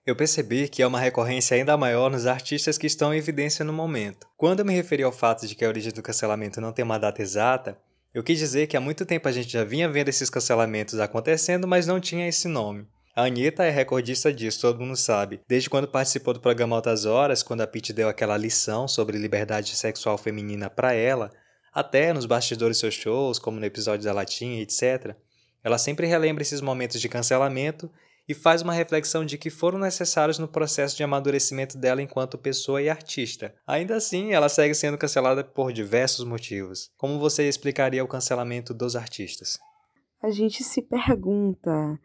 Eu 0.05 0.15
percebi 0.15 0.67
que 0.67 0.81
é 0.81 0.87
uma 0.87 0.99
recorrência 0.99 1.55
ainda 1.55 1.77
maior 1.77 2.11
nos 2.11 2.27
artistas 2.27 2.77
que 2.77 2.87
estão 2.87 3.13
em 3.13 3.17
evidência 3.17 3.63
no 3.63 3.71
momento. 3.71 4.27
Quando 4.35 4.59
eu 4.59 4.65
me 4.65 4.73
referi 4.73 5.01
ao 5.01 5.13
fato 5.13 5.47
de 5.47 5.55
que 5.55 5.63
a 5.63 5.67
origem 5.69 5.93
do 5.93 6.01
cancelamento 6.01 6.59
não 6.59 6.73
tem 6.73 6.83
uma 6.83 6.97
data 6.97 7.21
exata, 7.21 7.77
eu 8.13 8.21
quis 8.21 8.37
dizer 8.37 8.67
que 8.67 8.75
há 8.75 8.81
muito 8.81 9.05
tempo 9.05 9.27
a 9.29 9.31
gente 9.31 9.49
já 9.49 9.63
vinha 9.63 9.89
vendo 9.89 10.09
esses 10.09 10.29
cancelamentos 10.29 10.99
acontecendo, 10.99 11.65
mas 11.65 11.87
não 11.87 12.01
tinha 12.01 12.27
esse 12.27 12.49
nome. 12.49 12.85
A 13.15 13.23
Anitta 13.23 13.63
é 13.63 13.69
recordista 13.69 14.33
disso, 14.33 14.61
todo 14.61 14.79
mundo 14.79 14.97
sabe. 14.97 15.39
Desde 15.47 15.69
quando 15.69 15.87
participou 15.87 16.33
do 16.33 16.39
programa 16.41 16.75
Altas 16.75 17.05
Horas, 17.05 17.41
quando 17.41 17.61
a 17.61 17.67
Pitty 17.67 17.93
deu 17.93 18.09
aquela 18.09 18.35
lição 18.35 18.87
sobre 18.87 19.17
liberdade 19.17 19.75
sexual 19.75 20.17
feminina 20.17 20.69
para 20.69 20.93
ela, 20.93 21.31
até 21.71 22.11
nos 22.11 22.25
bastidores 22.25 22.77
de 22.77 22.81
seus 22.81 22.95
shows, 22.95 23.39
como 23.39 23.59
no 23.59 23.65
episódio 23.65 24.03
da 24.03 24.13
Latinha, 24.13 24.61
etc. 24.61 25.15
Ela 25.63 25.77
sempre 25.77 26.05
relembra 26.07 26.41
esses 26.41 26.61
momentos 26.61 26.99
de 26.99 27.07
cancelamento 27.07 27.89
e 28.27 28.33
faz 28.33 28.61
uma 28.61 28.73
reflexão 28.73 29.25
de 29.25 29.37
que 29.37 29.49
foram 29.49 29.77
necessários 29.77 30.39
no 30.39 30.47
processo 30.47 30.95
de 30.95 31.03
amadurecimento 31.03 31.77
dela 31.77 32.01
enquanto 32.01 32.37
pessoa 32.37 32.81
e 32.81 32.89
artista. 32.89 33.53
Ainda 33.67 33.95
assim, 33.95 34.33
ela 34.33 34.49
segue 34.49 34.73
sendo 34.73 34.97
cancelada 34.97 35.43
por 35.43 35.73
diversos 35.73 36.25
motivos. 36.25 36.91
Como 36.97 37.19
você 37.19 37.47
explicaria 37.47 38.03
o 38.03 38.07
cancelamento 38.07 38.73
dos 38.73 38.95
artistas? 38.95 39.59
A 40.21 40.31
gente 40.31 40.63
se 40.63 40.81
pergunta, 40.81 41.99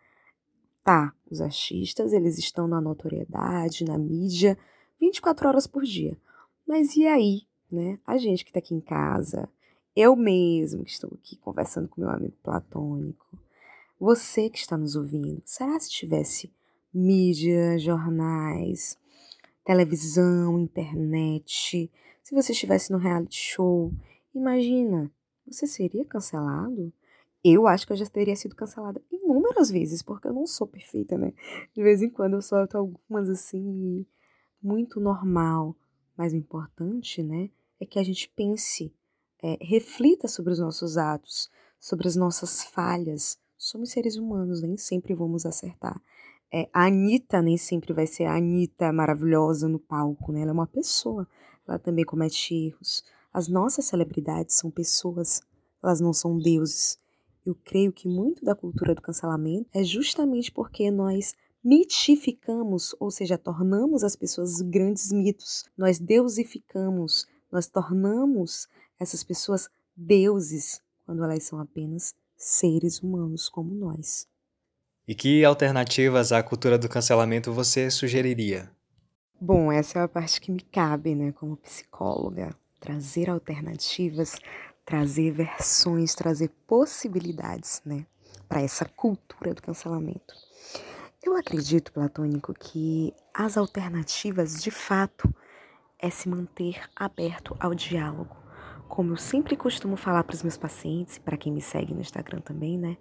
tá, 0.83 1.13
os 1.31 1.41
artistas, 1.41 2.13
eles 2.13 2.37
estão 2.39 2.67
na 2.67 2.81
notoriedade, 2.81 3.85
na 3.85 3.97
mídia, 3.97 4.59
24 5.01 5.49
horas 5.49 5.67
por 5.67 5.85
dia. 5.85 6.17
Mas 6.67 6.97
e 6.97 7.07
aí, 7.07 7.43
né? 7.71 7.99
A 8.05 8.17
gente 8.17 8.45
que 8.45 8.53
tá 8.53 8.59
aqui 8.59 8.75
em 8.75 8.81
casa, 8.81 9.49
eu 9.95 10.17
mesmo 10.17 10.85
que 10.85 10.91
estou 10.91 11.11
aqui 11.15 11.37
conversando 11.37 11.89
com 11.89 12.01
meu 12.01 12.11
amigo 12.11 12.37
platônico, 12.43 13.27
você 13.99 14.49
que 14.49 14.59
está 14.59 14.77
nos 14.77 14.97
ouvindo, 14.97 15.43
será 15.45 15.79
se 15.81 15.91
tivesse 15.91 16.53
mídia, 16.93 17.79
jornais, 17.79 18.97
televisão, 19.65 20.59
internet, 20.59 21.91
se 22.23 22.35
você 22.35 22.53
estivesse 22.53 22.93
no 22.93 22.99
reality 22.99 23.37
show, 23.37 23.93
imagina, 24.35 25.11
você 25.47 25.67
seria 25.67 26.05
cancelado? 26.05 26.93
Eu 27.43 27.67
acho 27.67 27.87
que 27.87 27.93
eu 27.93 27.97
já 27.97 28.05
teria 28.05 28.37
sido 28.37 28.55
cancelada 28.55 29.03
inúmeras 29.11 29.71
vezes, 29.71 30.03
porque 30.03 30.29
eu 30.29 30.35
não 30.35 30.47
sou 30.47 30.67
perfeita, 30.67 31.17
né? 31.17 31.33
De 31.75 31.83
vez 31.83 32.03
em 32.03 32.11
quando 32.11 32.35
eu 32.35 32.43
solto 32.43 32.77
algumas 32.77 33.29
assim, 33.31 34.05
muito 34.63 35.01
normal. 35.01 35.75
Mas 36.17 36.33
o 36.33 36.37
importante, 36.37 37.23
né, 37.23 37.49
é 37.81 37.87
que 37.87 37.99
a 37.99 38.03
gente 38.03 38.29
pense, 38.37 38.93
é, 39.43 39.57
reflita 39.61 40.29
sobre 40.29 40.53
os 40.53 40.59
nossos 40.59 40.99
atos, 40.99 41.49
sobre 41.79 42.09
as 42.09 42.17
nossas 42.17 42.65
falhas, 42.65 43.39
somos 43.59 43.91
seres 43.91 44.17
humanos, 44.17 44.63
nem 44.63 44.77
sempre 44.77 45.15
vamos 45.15 45.45
acertar. 45.45 46.01
É, 46.51 46.69
a 46.73 46.87
Anitta 46.87 47.43
nem 47.43 47.59
sempre 47.59 47.93
vai 47.93 48.07
ser 48.07 48.25
a 48.25 48.37
Anitta 48.37 48.93
maravilhosa 48.93 49.69
no 49.69 49.79
palco, 49.79 50.33
né? 50.33 50.43
Ela 50.43 50.51
é 50.51 50.53
uma 50.53 50.67
pessoa, 50.67 51.29
ela 51.67 51.79
também 51.79 52.05
comete 52.05 52.55
erros. 52.55 53.05
As 53.33 53.49
nossas 53.49 53.85
celebridades 53.85 54.55
são 54.55 54.71
pessoas, 54.71 55.43
elas 55.83 56.01
não 56.01 56.13
são 56.13 56.39
deuses. 56.39 56.97
Eu 57.45 57.55
creio 57.55 57.93
que 57.93 58.09
muito 58.09 58.45
da 58.45 58.55
cultura 58.55 58.95
do 58.95 59.03
cancelamento 59.03 59.69
é 59.75 59.83
justamente 59.83 60.51
porque 60.51 60.91
nós 60.91 61.35
mitificamos, 61.63 62.95
ou 62.99 63.11
seja, 63.11 63.37
tornamos 63.37 64.05
as 64.05 64.17
pessoas 64.17 64.61
grandes 64.63 65.13
mitos. 65.13 65.65
Nós 65.77 65.99
deusificamos, 65.99 67.27
nós 67.51 67.67
tornamos 67.67 68.69
essas 68.99 69.23
pessoas 69.23 69.69
deuses 69.97 70.81
quando 71.05 71.25
elas 71.25 71.43
são 71.45 71.59
apenas 71.59 72.15
seres 72.39 73.01
humanos 73.01 73.49
como 73.49 73.75
nós. 73.75 74.27
E 75.07 75.15
que 75.15 75.45
alternativas 75.45 76.33
à 76.33 76.43
cultura 76.43 76.79
do 76.79 76.89
cancelamento 76.89 77.53
você 77.53 77.91
sugeriria? 77.91 78.71
Bom, 79.41 79.73
essa 79.73 79.99
é 79.99 80.03
a 80.03 80.09
parte 80.09 80.41
que 80.41 80.53
me 80.53 80.61
cabe, 80.61 81.15
né, 81.15 81.33
como 81.33 81.57
psicóloga, 81.57 82.55
trazer 82.81 83.29
alternativas, 83.31 84.37
trazer 84.85 85.33
versões, 85.33 86.15
trazer 86.15 86.51
possibilidades, 86.67 87.83
né, 87.85 88.07
para 88.49 88.63
essa 88.63 88.85
cultura 88.85 89.55
do 89.55 89.63
cancelamento. 89.63 90.35
Eu 91.23 91.37
acredito, 91.37 91.93
Platônico, 91.93 92.55
que 92.55 93.13
as 93.35 93.57
alternativas, 93.57 94.63
de 94.63 94.71
fato, 94.71 95.33
é 95.99 96.11
se 96.11 96.29
manter 96.29 96.81
aberto 96.95 97.57
ao 97.59 97.75
diálogo. 97.75 98.37
Como 98.89 99.13
eu 99.13 99.17
sempre 99.17 99.57
costumo 99.57 99.97
falar 99.97 100.25
para 100.25 100.35
os 100.35 100.43
meus 100.43 100.57
pacientes, 100.57 101.19
para 101.19 101.37
quem 101.37 101.53
me 101.53 101.61
segue 101.61 101.95
no 101.95 102.01
Instagram 102.01 102.41
também, 102.41 102.79
né? 102.79 102.97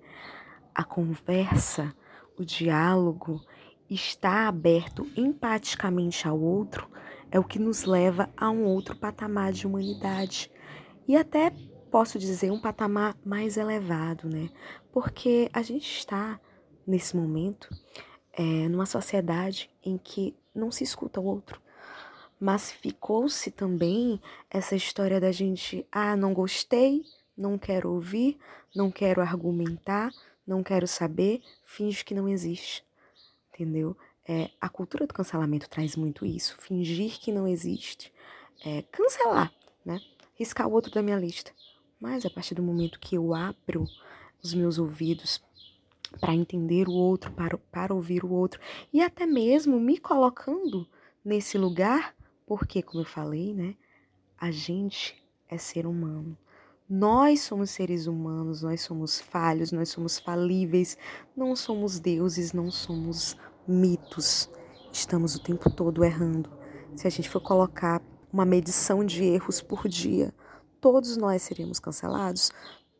A 0.76 0.84
conversa, 0.84 1.96
o 2.38 2.46
diálogo, 2.46 3.42
estar 3.90 4.48
aberto 4.48 5.08
empaticamente 5.16 6.28
ao 6.28 6.40
outro 6.40 6.90
é 7.32 7.40
o 7.40 7.44
que 7.44 7.58
nos 7.58 7.86
leva 7.86 8.30
a 8.36 8.50
um 8.50 8.66
outro 8.66 8.96
patamar 8.96 9.52
de 9.52 9.66
humanidade. 9.66 10.52
E 11.08 11.16
até 11.16 11.52
posso 11.90 12.20
dizer 12.20 12.52
um 12.52 12.60
patamar 12.60 13.16
mais 13.26 13.58
elevado, 13.58 14.30
né? 14.30 14.50
Porque 14.92 15.50
a 15.54 15.62
gente 15.62 15.90
está, 15.98 16.40
nesse 16.86 17.16
momento, 17.16 17.70
é, 18.34 18.68
numa 18.70 18.86
sociedade 18.86 19.70
em 19.84 19.98
que 19.98 20.36
não 20.54 20.70
se 20.70 20.84
escuta 20.84 21.20
o 21.20 21.26
outro. 21.26 21.62
Mas 22.40 22.72
ficou-se 22.72 23.50
também 23.52 24.22
essa 24.50 24.76
história 24.76 25.20
da 25.20 25.32
gente, 25.32 25.86
ah, 25.92 26.16
não 26.16 26.34
gostei, 26.34 27.04
não 27.36 27.58
quero 27.58 27.92
ouvir, 27.92 28.38
não 28.76 28.92
quero 28.92 29.22
argumentar, 29.22 30.12
não 30.46 30.64
quero 30.64 30.88
saber, 30.88 31.42
finge 31.64 32.06
que 32.06 32.14
não 32.14 32.30
existe. 32.30 32.84
Entendeu? 33.54 33.98
É, 34.28 34.50
a 34.60 34.70
cultura 34.70 35.08
do 35.08 35.14
cancelamento 35.14 35.70
traz 35.70 35.96
muito 35.96 36.26
isso, 36.26 36.58
fingir 36.60 37.18
que 37.20 37.32
não 37.32 37.48
existe, 37.48 38.14
é, 38.64 38.82
cancelar, 38.84 39.52
né? 39.86 40.02
Riscar 40.36 40.68
o 40.68 40.74
outro 40.74 40.92
da 40.92 41.02
minha 41.02 41.18
lista. 41.18 41.52
Mas 42.00 42.26
a 42.26 42.30
partir 42.30 42.54
do 42.54 42.62
momento 42.62 43.00
que 43.00 43.16
eu 43.16 43.34
abro 43.34 43.88
os 44.44 44.54
meus 44.54 44.78
ouvidos 44.78 45.42
para 46.20 46.36
entender 46.36 46.88
o 46.88 46.94
outro, 46.94 47.32
para, 47.32 47.58
para 47.72 47.94
ouvir 47.94 48.24
o 48.24 48.32
outro, 48.32 48.60
e 48.94 49.02
até 49.02 49.26
mesmo 49.26 49.80
me 49.80 49.98
colocando 49.98 50.88
nesse 51.24 51.58
lugar, 51.58 52.14
porque, 52.48 52.82
como 52.82 53.02
eu 53.02 53.06
falei, 53.06 53.54
né, 53.54 53.76
a 54.40 54.50
gente 54.50 55.22
é 55.50 55.58
ser 55.58 55.86
humano. 55.86 56.38
Nós 56.90 57.42
somos 57.42 57.72
seres 57.72 58.08
humanos, 58.08 58.62
nós 58.62 58.80
somos 58.80 59.20
falhos, 59.20 59.74
nós 59.74 59.90
somos 59.90 60.18
falíveis, 60.18 60.98
não 61.36 61.54
somos 61.54 62.00
deuses, 62.00 62.54
não 62.54 62.72
somos 62.72 63.36
mitos. 63.68 64.50
Estamos 64.94 65.36
o 65.36 65.44
tempo 65.44 65.70
todo 65.70 66.06
errando. 66.06 66.50
Se 66.96 67.06
a 67.06 67.10
gente 67.10 67.30
for 67.30 67.42
colocar 67.42 68.02
uma 68.32 68.46
medição 68.46 69.04
de 69.04 69.26
erros 69.26 69.60
por 69.62 69.90
dia, 69.90 70.34
todos 70.80 71.18
nós 71.18 71.42
seríamos 71.42 71.82
cancelados, 71.82 72.52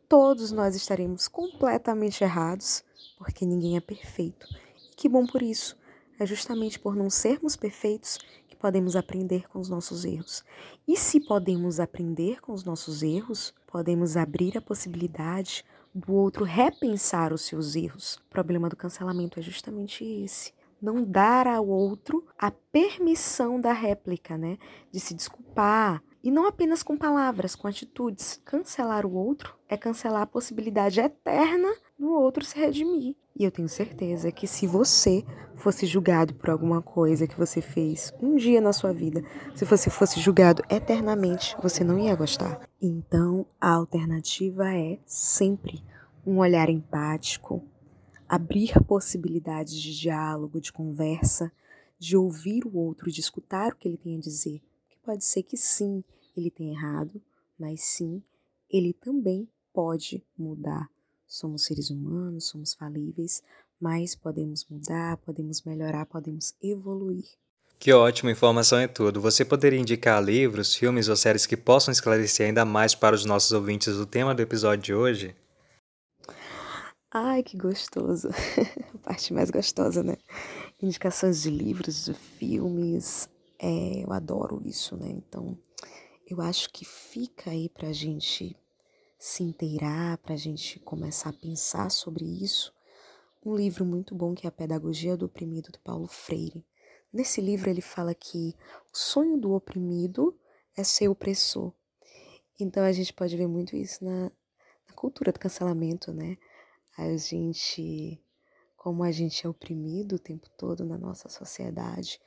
todos 0.10 0.52
nós 0.52 0.76
estaremos 0.76 1.30
completamente 1.30 2.22
errados, 2.22 2.84
porque 3.18 3.46
ninguém 3.46 3.78
é 3.78 3.82
perfeito. 3.82 4.46
E 4.92 4.96
que 4.96 5.08
bom 5.08 5.26
por 5.26 5.42
isso. 5.42 5.78
É 6.20 6.26
justamente 6.26 6.80
por 6.80 6.96
não 6.96 7.10
sermos 7.10 7.56
perfeitos 7.56 8.18
que 8.48 8.56
podemos 8.56 8.96
aprender 8.96 9.48
com 9.50 9.60
os 9.60 9.70
nossos 9.70 10.04
erros. 10.04 10.44
E 10.88 10.98
se 10.98 11.20
podemos 11.20 11.80
aprender 11.80 12.42
com 12.42 12.54
os 12.54 12.64
nossos 12.64 13.04
erros, 13.04 13.54
podemos 13.68 14.18
abrir 14.18 14.58
a 14.58 14.62
possibilidade 14.62 15.64
do 15.94 16.14
outro 16.14 16.44
repensar 16.44 17.34
os 17.34 17.42
seus 17.42 17.76
erros. 17.76 18.16
O 18.16 18.30
problema 18.30 18.70
do 18.70 18.76
cancelamento 18.76 19.40
é 19.40 19.42
justamente 19.42 20.04
esse. 20.04 20.54
Não 20.82 21.04
dar 21.04 21.48
ao 21.48 21.68
outro 21.68 22.26
a 22.38 22.52
permissão 22.52 23.60
da 23.60 23.74
réplica, 23.74 24.38
né? 24.38 24.58
De 24.92 25.00
se 25.00 25.14
desculpar, 25.14 26.04
e 26.24 26.32
não 26.32 26.46
apenas 26.46 26.84
com 26.84 26.98
palavras, 26.98 27.56
com 27.56 27.68
atitudes. 27.68 28.42
Cancelar 28.44 29.06
o 29.06 29.14
outro 29.14 29.56
é 29.70 29.78
cancelar 29.78 30.24
a 30.24 30.28
possibilidade 30.28 31.00
eterna 31.00 31.74
do 31.98 32.12
outro 32.12 32.44
se 32.44 32.58
redimir. 32.60 33.16
E 33.40 33.44
eu 33.44 33.52
tenho 33.52 33.70
certeza 33.70 34.32
que 34.32 34.48
se 34.48 34.66
você 34.66 35.24
fosse 35.56 35.86
julgado 35.86 36.34
por 36.34 36.50
alguma 36.50 36.82
coisa 36.82 37.28
que 37.28 37.38
você 37.38 37.62
fez 37.62 38.12
um 38.20 38.36
dia 38.36 38.60
na 38.60 38.74
sua 38.74 38.92
vida, 38.92 39.24
se 39.56 39.64
você 39.64 39.92
fosse 39.92 40.20
julgado 40.20 40.64
eternamente, 40.68 41.56
você 41.62 41.84
não 41.84 42.00
ia 42.00 42.16
gostar. 42.16 42.68
Então, 42.82 43.46
a 43.62 43.70
alternativa 43.70 44.74
é 44.74 45.00
sempre 45.06 45.84
um 46.26 46.40
olhar 46.40 46.68
empático, 46.68 47.64
abrir 48.28 48.74
possibilidades 48.86 49.76
de 49.76 49.96
diálogo, 49.96 50.60
de 50.60 50.74
conversa, 50.74 51.52
de 52.00 52.18
ouvir 52.18 52.66
o 52.66 52.76
outro, 52.76 53.12
de 53.12 53.20
escutar 53.20 53.72
o 53.72 53.76
que 53.76 53.88
ele 53.88 53.98
tem 53.98 54.18
a 54.18 54.20
dizer. 54.20 54.64
Que 54.90 54.98
pode 55.06 55.24
ser 55.24 55.44
que 55.44 55.58
sim, 55.58 56.04
ele 56.36 56.50
tem 56.50 56.72
errado, 56.72 57.22
mas 57.58 57.84
sim, 57.84 58.24
ele 58.68 58.94
também 58.94 59.48
pode 59.72 60.26
mudar. 60.36 60.90
Somos 61.28 61.66
seres 61.66 61.90
humanos, 61.90 62.48
somos 62.48 62.74
falíveis, 62.74 63.44
mas 63.80 64.16
podemos 64.16 64.66
mudar, 64.70 65.18
podemos 65.18 65.62
melhorar, 65.64 66.06
podemos 66.06 66.56
evoluir. 66.64 67.26
Que 67.80 67.94
ótima 67.94 68.32
informação 68.32 68.80
é 68.80 68.88
tudo. 68.88 69.22
Você 69.22 69.46
poderia 69.46 69.80
indicar 69.80 70.24
livros, 70.24 70.74
filmes 70.74 71.10
ou 71.10 71.16
séries 71.16 71.46
que 71.46 71.56
possam 71.56 71.92
esclarecer 71.92 72.48
ainda 72.48 72.66
mais 72.66 72.96
para 72.96 73.16
os 73.16 73.24
nossos 73.24 73.52
ouvintes 73.52 73.90
o 73.90 74.06
tema 74.06 74.34
do 74.34 74.42
episódio 74.42 74.84
de 74.84 74.94
hoje? 74.94 75.36
Ai, 77.12 77.44
que 77.44 77.58
gostoso. 77.58 78.30
A 78.96 78.98
parte 79.00 79.34
mais 79.34 79.52
gostosa, 79.52 80.02
né? 80.02 80.18
Indicações 80.82 81.44
de 81.44 81.50
livros, 81.50 82.06
de 82.06 82.14
filmes. 82.14 83.30
É, 83.60 84.04
eu 84.04 84.12
adoro 84.12 84.62
isso, 84.66 84.96
né? 84.98 85.10
Então, 85.10 85.58
eu 86.28 86.42
acho 86.42 86.70
que 86.72 86.84
fica 86.84 87.52
aí 87.52 87.70
para 87.70 87.90
a 87.90 87.94
gente 87.94 88.56
se 89.28 89.44
inteirar, 89.44 90.18
para 90.20 90.36
a 90.36 90.38
gente 90.38 90.80
começar 90.80 91.32
a 91.32 91.34
pensar 91.34 91.92
sobre 91.92 92.24
isso. 92.24 92.74
Um 93.46 93.56
livro 93.56 93.84
muito 93.84 94.16
bom 94.16 94.34
que 94.34 94.48
é 94.48 94.50
A 94.50 94.52
Pedagogia 94.52 95.18
do 95.18 95.26
Oprimido, 95.26 95.70
do 95.70 95.80
Paulo 95.80 96.08
Freire. 96.08 96.66
Nesse 97.12 97.42
livro 97.42 97.70
ele 97.70 97.82
fala 97.82 98.16
que 98.16 98.56
o 98.94 98.98
sonho 98.98 99.38
do 99.38 99.52
oprimido 99.52 100.34
é 100.78 100.84
ser 100.84 101.10
opressor. 101.10 101.74
Então 102.58 102.84
a 102.84 102.92
gente 102.94 103.14
pode 103.14 103.36
ver 103.36 103.48
muito 103.48 103.76
isso 103.76 104.04
na, 104.04 104.32
na 104.88 104.94
cultura 104.96 105.34
do 105.34 105.40
cancelamento, 105.40 106.14
né? 106.14 106.38
A 106.98 107.16
gente, 107.18 108.24
como 108.78 109.04
a 109.04 109.12
gente 109.12 109.46
é 109.46 109.50
oprimido 109.50 110.16
o 110.16 110.20
tempo 110.20 110.50
todo 110.58 110.86
na 110.86 110.98
nossa 110.98 111.28
sociedade, 111.28 112.20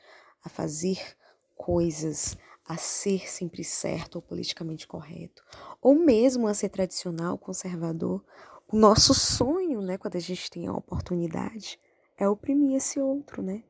a 0.44 0.50
fazer 0.50 1.16
coisas, 1.56 2.36
a 2.66 2.76
ser 2.76 3.28
sempre 3.28 3.64
certo 3.64 4.16
ou 4.16 4.22
politicamente 4.22 4.86
correto, 4.86 5.42
ou 5.80 5.94
mesmo 5.94 6.46
a 6.46 6.54
ser 6.54 6.68
tradicional, 6.68 7.36
conservador. 7.36 8.24
O 8.70 8.76
nosso 8.76 9.12
sonho, 9.12 9.80
né, 9.80 9.98
quando 9.98 10.16
a 10.16 10.20
gente 10.20 10.48
tem 10.50 10.66
a 10.66 10.72
oportunidade, 10.72 11.78
é 12.16 12.28
oprimir 12.28 12.76
esse 12.76 13.00
outro, 13.00 13.42
né? 13.42 13.64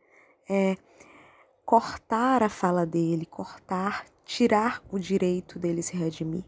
É 0.49 0.77
cortar 1.65 2.43
a 2.43 2.49
fala 2.49 2.85
dele, 2.85 3.25
cortar, 3.25 4.05
tirar 4.25 4.83
o 4.91 4.99
direito 4.99 5.59
dele 5.59 5.83
se 5.83 5.97
redimir. 5.97 6.45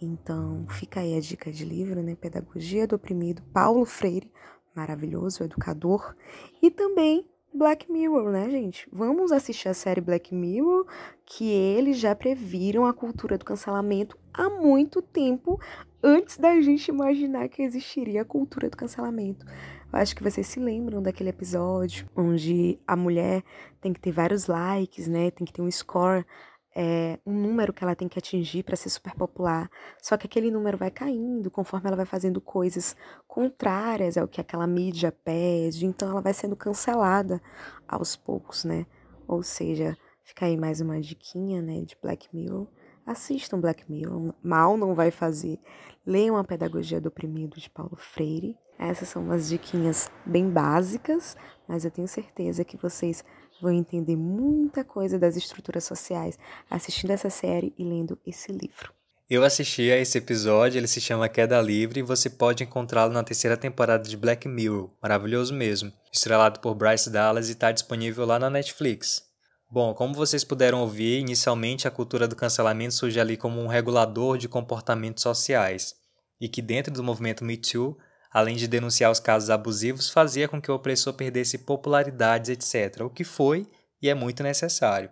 Então, 0.00 0.66
fica 0.68 1.00
aí 1.00 1.16
a 1.16 1.20
dica 1.20 1.50
de 1.50 1.64
livro, 1.64 2.02
né? 2.02 2.14
Pedagogia 2.14 2.86
do 2.86 2.96
Oprimido, 2.96 3.42
Paulo 3.52 3.84
Freire, 3.86 4.30
maravilhoso 4.74 5.42
educador, 5.42 6.14
e 6.60 6.70
também 6.70 7.26
Black 7.56 7.90
Mirror, 7.90 8.32
né, 8.32 8.50
gente? 8.50 8.88
Vamos 8.92 9.30
assistir 9.30 9.68
a 9.68 9.74
série 9.74 10.00
Black 10.00 10.34
Mirror, 10.34 10.86
que 11.24 11.48
eles 11.48 11.98
já 11.98 12.12
previram 12.12 12.84
a 12.84 12.92
cultura 12.92 13.38
do 13.38 13.44
cancelamento 13.44 14.18
há 14.32 14.50
muito 14.50 15.00
tempo 15.00 15.60
antes 16.02 16.36
da 16.36 16.60
gente 16.60 16.88
imaginar 16.88 17.48
que 17.48 17.62
existiria 17.62 18.22
a 18.22 18.24
cultura 18.24 18.68
do 18.68 18.76
cancelamento. 18.76 19.46
Eu 19.46 19.98
acho 20.00 20.16
que 20.16 20.22
vocês 20.24 20.48
se 20.48 20.58
lembram 20.58 21.00
daquele 21.00 21.30
episódio 21.30 22.08
onde 22.16 22.76
a 22.84 22.96
mulher 22.96 23.44
tem 23.80 23.92
que 23.92 24.00
ter 24.00 24.10
vários 24.10 24.48
likes, 24.48 25.06
né? 25.06 25.30
Tem 25.30 25.46
que 25.46 25.52
ter 25.52 25.62
um 25.62 25.70
score 25.70 26.26
é, 26.74 27.18
um 27.24 27.32
número 27.32 27.72
que 27.72 27.84
ela 27.84 27.94
tem 27.94 28.08
que 28.08 28.18
atingir 28.18 28.64
para 28.64 28.74
ser 28.76 28.90
super 28.90 29.14
popular. 29.14 29.70
Só 30.02 30.16
que 30.16 30.26
aquele 30.26 30.50
número 30.50 30.76
vai 30.76 30.90
caindo 30.90 31.50
conforme 31.50 31.86
ela 31.86 31.96
vai 31.96 32.06
fazendo 32.06 32.40
coisas 32.40 32.96
contrárias 33.28 34.16
ao 34.16 34.26
que 34.26 34.40
aquela 34.40 34.66
mídia 34.66 35.12
pede, 35.12 35.86
então 35.86 36.10
ela 36.10 36.20
vai 36.20 36.34
sendo 36.34 36.56
cancelada 36.56 37.40
aos 37.86 38.16
poucos, 38.16 38.64
né? 38.64 38.86
Ou 39.26 39.42
seja, 39.42 39.96
fica 40.22 40.46
aí 40.46 40.56
mais 40.56 40.80
uma 40.80 41.00
diquinha, 41.00 41.62
né, 41.62 41.82
de 41.82 41.96
Black 42.02 42.28
Mirror. 42.32 42.66
Assistam 43.06 43.60
Black 43.60 43.90
Mirror, 43.90 44.34
mal 44.42 44.76
não 44.76 44.94
vai 44.94 45.10
fazer. 45.10 45.58
Leiam 46.06 46.36
a 46.36 46.44
Pedagogia 46.44 47.00
do 47.00 47.08
Oprimido 47.08 47.60
de 47.60 47.68
Paulo 47.70 47.96
Freire. 47.96 48.56
Essas 48.78 49.08
são 49.08 49.22
umas 49.22 49.48
diquinhas 49.48 50.10
bem 50.26 50.50
básicas, 50.50 51.36
mas 51.68 51.84
eu 51.84 51.90
tenho 51.90 52.08
certeza 52.08 52.64
que 52.64 52.76
vocês 52.76 53.24
vão 53.64 53.72
entender 53.72 54.14
muita 54.14 54.84
coisa 54.84 55.18
das 55.18 55.36
estruturas 55.36 55.84
sociais 55.84 56.38
assistindo 56.70 57.10
essa 57.10 57.30
série 57.30 57.74
e 57.76 57.82
lendo 57.82 58.18
esse 58.26 58.52
livro. 58.52 58.92
Eu 59.28 59.42
assisti 59.42 59.90
a 59.90 59.96
esse 59.96 60.18
episódio, 60.18 60.78
ele 60.78 60.86
se 60.86 61.00
chama 61.00 61.30
Queda 61.30 61.60
Livre 61.60 62.00
e 62.00 62.02
você 62.02 62.28
pode 62.28 62.62
encontrá-lo 62.62 63.12
na 63.12 63.24
terceira 63.24 63.56
temporada 63.56 64.06
de 64.06 64.18
Black 64.18 64.46
Mirror, 64.46 64.90
maravilhoso 65.02 65.54
mesmo, 65.54 65.90
estrelado 66.12 66.60
por 66.60 66.74
Bryce 66.74 67.08
Dallas 67.08 67.48
e 67.48 67.52
está 67.52 67.72
disponível 67.72 68.26
lá 68.26 68.38
na 68.38 68.50
Netflix. 68.50 69.22
Bom, 69.70 69.94
como 69.94 70.14
vocês 70.14 70.44
puderam 70.44 70.82
ouvir, 70.82 71.20
inicialmente 71.20 71.88
a 71.88 71.90
cultura 71.90 72.28
do 72.28 72.36
cancelamento 72.36 72.94
surge 72.94 73.18
ali 73.18 73.36
como 73.36 73.60
um 73.60 73.66
regulador 73.66 74.36
de 74.36 74.46
comportamentos 74.46 75.22
sociais, 75.22 75.94
e 76.38 76.46
que 76.46 76.60
dentro 76.60 76.92
do 76.92 77.02
movimento 77.02 77.44
Me 77.44 77.56
Too 77.56 77.96
além 78.34 78.56
de 78.56 78.66
denunciar 78.66 79.12
os 79.12 79.20
casos 79.20 79.48
abusivos, 79.48 80.10
fazia 80.10 80.48
com 80.48 80.60
que 80.60 80.68
o 80.68 80.74
opressor 80.74 81.14
perdesse 81.14 81.58
popularidades, 81.58 82.50
etc., 82.50 83.02
o 83.02 83.08
que 83.08 83.22
foi 83.22 83.64
e 84.02 84.10
é 84.10 84.14
muito 84.14 84.42
necessário. 84.42 85.08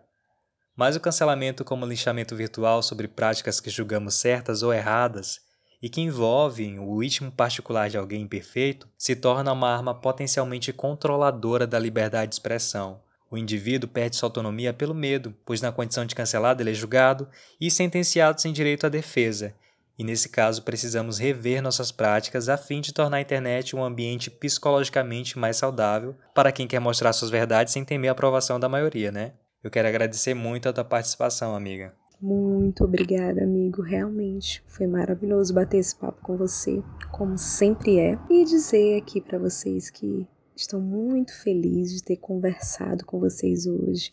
Mas 0.74 0.96
o 0.96 1.00
cancelamento 1.00 1.64
como 1.64 1.87
linchamento 1.87 2.35
virtual 2.35 2.82
sobre 2.82 3.06
práticas 3.06 3.61
que 3.61 3.70
julgamos 3.70 4.16
certas 4.16 4.64
ou 4.64 4.74
erradas 4.74 5.40
e 5.80 5.88
que 5.88 6.00
envolvem 6.00 6.80
o 6.80 7.00
íntimo 7.00 7.30
particular 7.30 7.88
de 7.88 7.96
alguém 7.96 8.22
imperfeito 8.22 8.88
se 8.98 9.14
torna 9.14 9.52
uma 9.52 9.72
arma 9.72 9.94
potencialmente 9.94 10.72
controladora 10.72 11.64
da 11.64 11.78
liberdade 11.78 12.30
de 12.30 12.35
expressão. 12.35 13.00
O 13.30 13.38
indivíduo 13.38 13.88
perde 13.88 14.16
sua 14.16 14.26
autonomia 14.26 14.72
pelo 14.72 14.94
medo, 14.94 15.35
pois 15.44 15.61
na 15.61 15.70
condição 15.70 16.04
de 16.04 16.14
cancelado 16.14 16.61
ele 16.61 16.70
é 16.70 16.74
julgado 16.74 17.28
e 17.61 17.70
sentenciado 17.70 18.40
sem 18.40 18.52
direito 18.52 18.85
à 18.85 18.88
defesa. 18.88 19.54
E 19.98 20.05
nesse 20.05 20.28
caso 20.28 20.62
precisamos 20.62 21.18
rever 21.18 21.62
nossas 21.62 21.92
práticas 21.92 22.48
a 22.48 22.57
fim 22.57 22.81
de 22.81 22.92
tornar 22.92 23.18
a 23.18 23.20
internet 23.20 23.76
um 23.76 23.85
ambiente 23.85 24.31
psicologicamente 24.31 25.38
mais 25.38 25.57
saudável 25.57 26.14
para 26.35 26.52
quem 26.52 26.66
quer 26.66 26.81
mostrar 26.81 27.12
suas 27.12 27.31
verdades 27.31 27.72
sem 27.72 27.85
temer 27.85 28.09
a 28.09 28.12
aprovação 28.12 28.59
da 28.59 28.68
maioria, 28.68 29.12
né? 29.12 29.35
Eu 29.62 29.70
quero 29.70 29.87
agradecer 29.87 30.35
muito 30.35 30.68
a 30.68 30.72
tua 30.72 30.85
participação, 30.85 31.55
amiga. 31.55 31.94
Muito 32.20 32.85
obrigada, 32.85 33.42
amigo. 33.42 33.83
Realmente 33.83 34.62
foi 34.68 34.87
maravilhoso 34.87 35.52
bater 35.52 35.78
esse 35.78 35.94
papo 35.94 36.22
com 36.22 36.37
você, 36.37 36.83
como 37.11 37.37
sempre 37.37 37.98
é, 37.98 38.18
e 38.31 38.44
dizer 38.44 38.96
aqui 38.96 39.20
para 39.20 39.38
vocês 39.38 39.90
que 39.90 40.28
estou 40.55 40.81
muito 40.81 41.37
feliz 41.42 41.92
de 41.92 42.02
ter 42.02 42.16
conversado 42.16 43.05
com 43.05 43.18
vocês 43.18 43.66
hoje. 43.66 44.12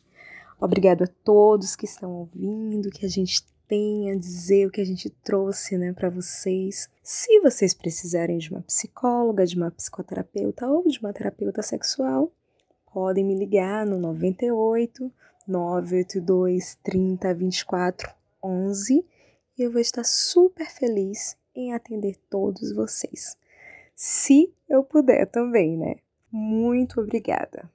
Obrigado 0.59 1.03
a 1.03 1.07
todos 1.23 1.75
que 1.75 1.85
estão 1.85 2.11
ouvindo, 2.11 2.89
que 2.89 3.05
a 3.05 3.09
gente 3.09 3.43
tenha 3.69 4.13
a 4.13 4.17
dizer 4.17 4.65
o 4.65 4.71
que 4.71 4.81
a 4.81 4.85
gente 4.85 5.09
trouxe, 5.09 5.77
né, 5.77 5.93
para 5.93 6.09
vocês. 6.09 6.89
Se 7.03 7.39
vocês 7.39 7.73
precisarem 7.73 8.39
de 8.39 8.49
uma 8.49 8.61
psicóloga, 8.61 9.45
de 9.45 9.55
uma 9.55 9.69
psicoterapeuta 9.69 10.67
ou 10.67 10.85
de 10.87 10.99
uma 10.99 11.13
terapeuta 11.13 11.61
sexual, 11.61 12.31
podem 12.91 13.23
me 13.23 13.35
ligar 13.35 13.85
no 13.85 13.99
98 13.99 15.11
982 15.47 16.75
30 16.83 17.33
24 17.33 18.09
11 18.43 19.05
e 19.57 19.61
eu 19.61 19.71
vou 19.71 19.81
estar 19.81 20.03
super 20.03 20.67
feliz 20.67 21.37
em 21.55 21.73
atender 21.73 22.15
todos 22.29 22.71
vocês. 22.73 23.37
Se 23.95 24.51
eu 24.67 24.83
puder 24.83 25.27
também, 25.27 25.77
né? 25.77 25.95
Muito 26.31 27.01
obrigada. 27.01 27.69